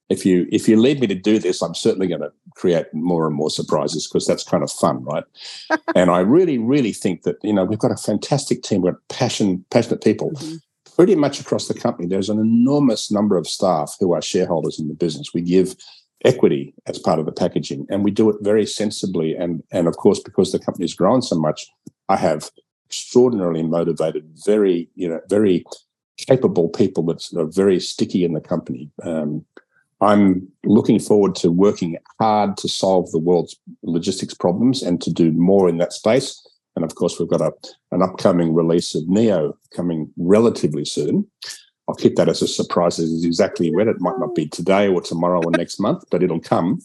[0.09, 3.25] if you if you lead me to do this, I'm certainly going to create more
[3.25, 5.23] and more surprises because that's kind of fun, right?
[5.95, 8.81] and I really, really think that you know we've got a fantastic team.
[8.81, 10.31] We're passion passionate people.
[10.31, 10.55] Mm-hmm.
[10.95, 14.87] Pretty much across the company, there's an enormous number of staff who are shareholders in
[14.87, 15.33] the business.
[15.33, 15.75] We give
[16.23, 19.35] equity as part of the packaging, and we do it very sensibly.
[19.35, 21.67] And and of course, because the company's grown so much,
[22.09, 22.51] I have
[22.87, 25.65] extraordinarily motivated, very you know, very
[26.17, 28.89] capable people that are very sticky in the company.
[29.03, 29.43] Um,
[30.01, 35.31] I'm looking forward to working hard to solve the world's logistics problems and to do
[35.31, 36.45] more in that space.
[36.75, 37.53] And of course, we've got a,
[37.91, 41.25] an upcoming release of Neo coming relatively soon.
[41.87, 43.87] I'll keep that as a surprise as exactly when.
[43.87, 46.81] It might not be today or tomorrow or next month, but it'll come.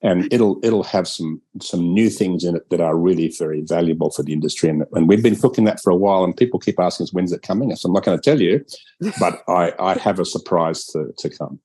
[0.00, 4.10] And it'll it'll have some some new things in it that are really very valuable
[4.10, 4.68] for the industry.
[4.68, 7.32] And, and we've been cooking that for a while, and people keep asking us when's
[7.32, 7.74] it coming.
[7.74, 8.64] So I'm not going to tell you,
[9.18, 11.58] but I, I have a surprise to, to come.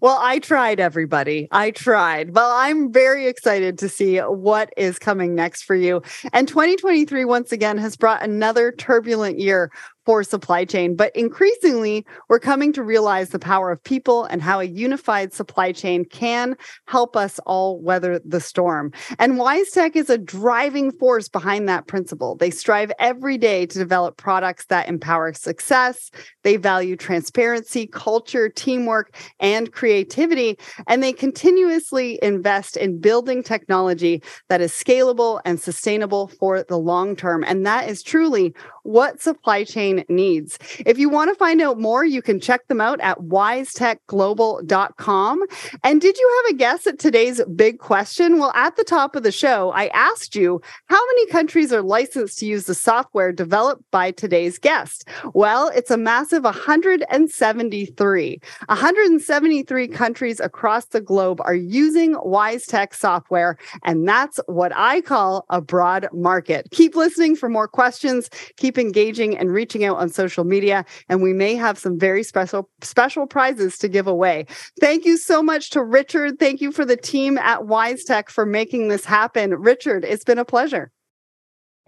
[0.00, 1.46] Well, I tried, everybody.
[1.50, 2.34] I tried.
[2.34, 6.02] Well, I'm very excited to see what is coming next for you.
[6.32, 9.70] And 2023, once again, has brought another turbulent year
[10.10, 10.96] for supply chain.
[10.96, 15.70] But increasingly, we're coming to realize the power of people and how a unified supply
[15.70, 16.56] chain can
[16.86, 18.92] help us all weather the storm.
[19.20, 22.34] And WiseTech is a driving force behind that principle.
[22.34, 26.10] They strive every day to develop products that empower success.
[26.42, 30.58] They value transparency, culture, teamwork, and creativity.
[30.88, 37.14] And they continuously invest in building technology that is scalable and sustainable for the long
[37.14, 37.44] term.
[37.44, 40.58] And that is truly what supply chain needs.
[40.86, 45.42] If you want to find out more, you can check them out at wisetechglobal.com.
[45.84, 48.38] And did you have a guess at today's big question?
[48.38, 52.38] Well, at the top of the show, I asked you how many countries are licensed
[52.38, 55.06] to use the software developed by today's guest?
[55.34, 58.40] Well, it's a massive 173.
[58.66, 65.60] 173 countries across the globe are using WiseTech software, and that's what I call a
[65.60, 66.70] broad market.
[66.70, 68.30] Keep listening for more questions.
[68.56, 70.84] Keep keep engaging and reaching out on social media.
[71.08, 74.46] And we may have some very special, special prizes to give away.
[74.80, 76.38] Thank you so much to Richard.
[76.38, 79.54] Thank you for the team at WiseTech for making this happen.
[79.54, 80.90] Richard, it's been a pleasure.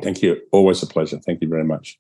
[0.03, 0.41] Thank you.
[0.53, 1.19] Always a pleasure.
[1.19, 1.99] Thank you very much.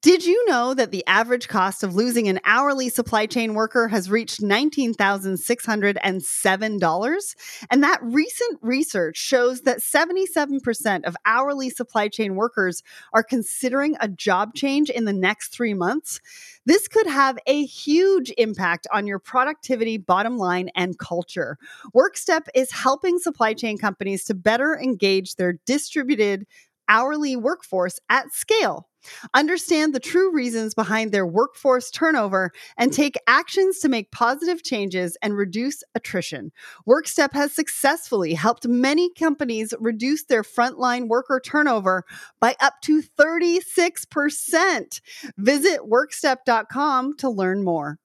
[0.00, 4.10] Did you know that the average cost of losing an hourly supply chain worker has
[4.10, 7.36] reached $19,607?
[7.70, 14.08] And that recent research shows that 77% of hourly supply chain workers are considering a
[14.08, 16.20] job change in the next three months.
[16.64, 21.58] This could have a huge impact on your productivity, bottom line, and culture.
[21.94, 26.46] WorkStep is helping supply chain companies to better engage their distributed
[26.88, 28.88] hourly workforce at scale.
[29.34, 35.16] Understand the true reasons behind their workforce turnover and take actions to make positive changes
[35.22, 36.52] and reduce attrition.
[36.88, 42.04] WorkStep has successfully helped many companies reduce their frontline worker turnover
[42.40, 45.00] by up to 36%.
[45.36, 47.98] Visit workstep.com to learn more.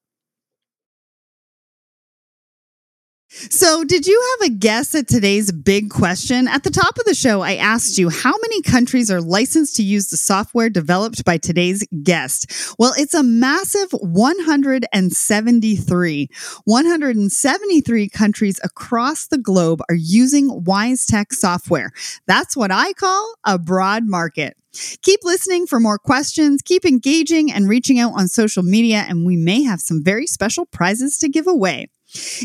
[3.34, 6.50] So, did you have a guess at today's big question?
[6.50, 9.84] At the top of the show, I asked you how many countries are licensed to
[9.84, 12.76] use the software developed by today's guest.
[12.78, 16.30] Well, it's a massive 173.
[16.66, 21.92] 173 countries across the globe are using WiseTech software.
[22.28, 24.58] That's what I call a broad market.
[25.04, 29.38] Keep listening for more questions, keep engaging and reaching out on social media, and we
[29.38, 31.88] may have some very special prizes to give away.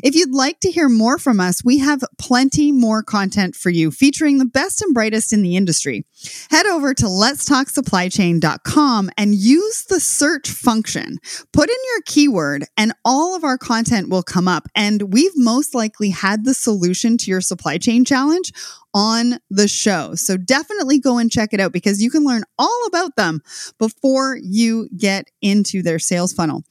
[0.03, 3.91] If you'd like to hear more from us, we have plenty more content for you
[3.91, 6.05] featuring the best and brightest in the industry.
[6.51, 11.19] Head over to letstalksupplychain.com and use the search function.
[11.53, 14.69] Put in your keyword and all of our content will come up.
[14.75, 18.53] And we've most likely had the solution to your supply chain challenge
[18.97, 20.15] on the show.
[20.15, 23.43] So definitely go and check it out because you can learn all about them
[23.79, 26.65] before you get into their sales funnel.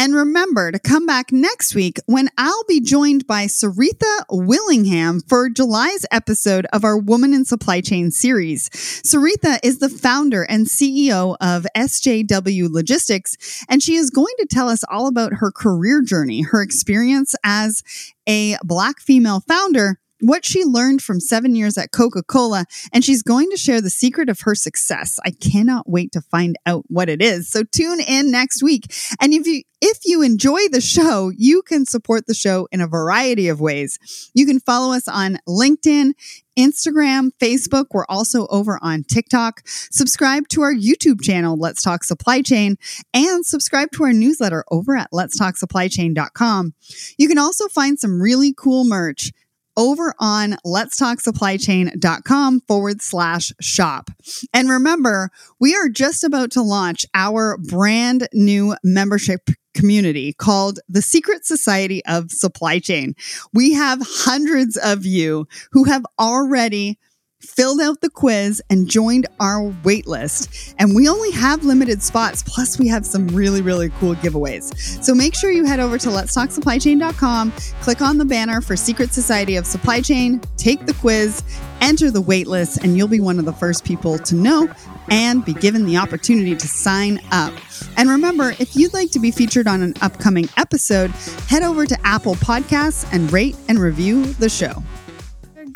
[0.00, 5.50] And remember to come back next week when I'll be joined by Saritha Willingham for
[5.50, 8.70] July's episode of our Woman in Supply Chain series.
[8.70, 14.70] Saritha is the founder and CEO of SJW Logistics, and she is going to tell
[14.70, 17.82] us all about her career journey, her experience as
[18.26, 23.22] a Black female founder what she learned from seven years at Coca Cola, and she's
[23.22, 25.18] going to share the secret of her success.
[25.24, 27.48] I cannot wait to find out what it is.
[27.48, 28.84] So tune in next week.
[29.20, 32.86] And if you if you enjoy the show, you can support the show in a
[32.86, 33.98] variety of ways.
[34.34, 36.12] You can follow us on LinkedIn,
[36.58, 37.86] Instagram, Facebook.
[37.90, 39.62] We're also over on TikTok.
[39.64, 42.76] Subscribe to our YouTube channel, Let's Talk Supply Chain,
[43.14, 46.74] and subscribe to our newsletter over at letstalksupplychain.com.
[47.16, 49.32] You can also find some really cool merch
[49.80, 54.10] over on letstalksupplychain.com forward slash shop.
[54.52, 61.00] And remember, we are just about to launch our brand new membership community called the
[61.00, 63.14] Secret Society of Supply Chain.
[63.54, 66.98] We have hundreds of you who have already
[67.40, 70.74] filled out the quiz, and joined our waitlist.
[70.78, 75.02] And we only have limited spots, plus, we have some really, really cool giveaways.
[75.02, 79.56] So make sure you head over to letstalksupplychain.com, click on the banner for Secret Society
[79.56, 81.42] of Supply Chain, take the quiz,
[81.80, 84.68] enter the waitlist, and you'll be one of the first people to know
[85.10, 87.52] and be given the opportunity to sign up.
[87.96, 91.10] And remember, if you'd like to be featured on an upcoming episode,
[91.48, 94.82] head over to Apple Podcasts and rate and review the show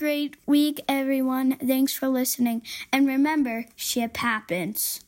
[0.04, 1.56] great week, everyone.
[1.56, 2.60] Thanks for listening.
[2.92, 5.00] And remember, ship happens.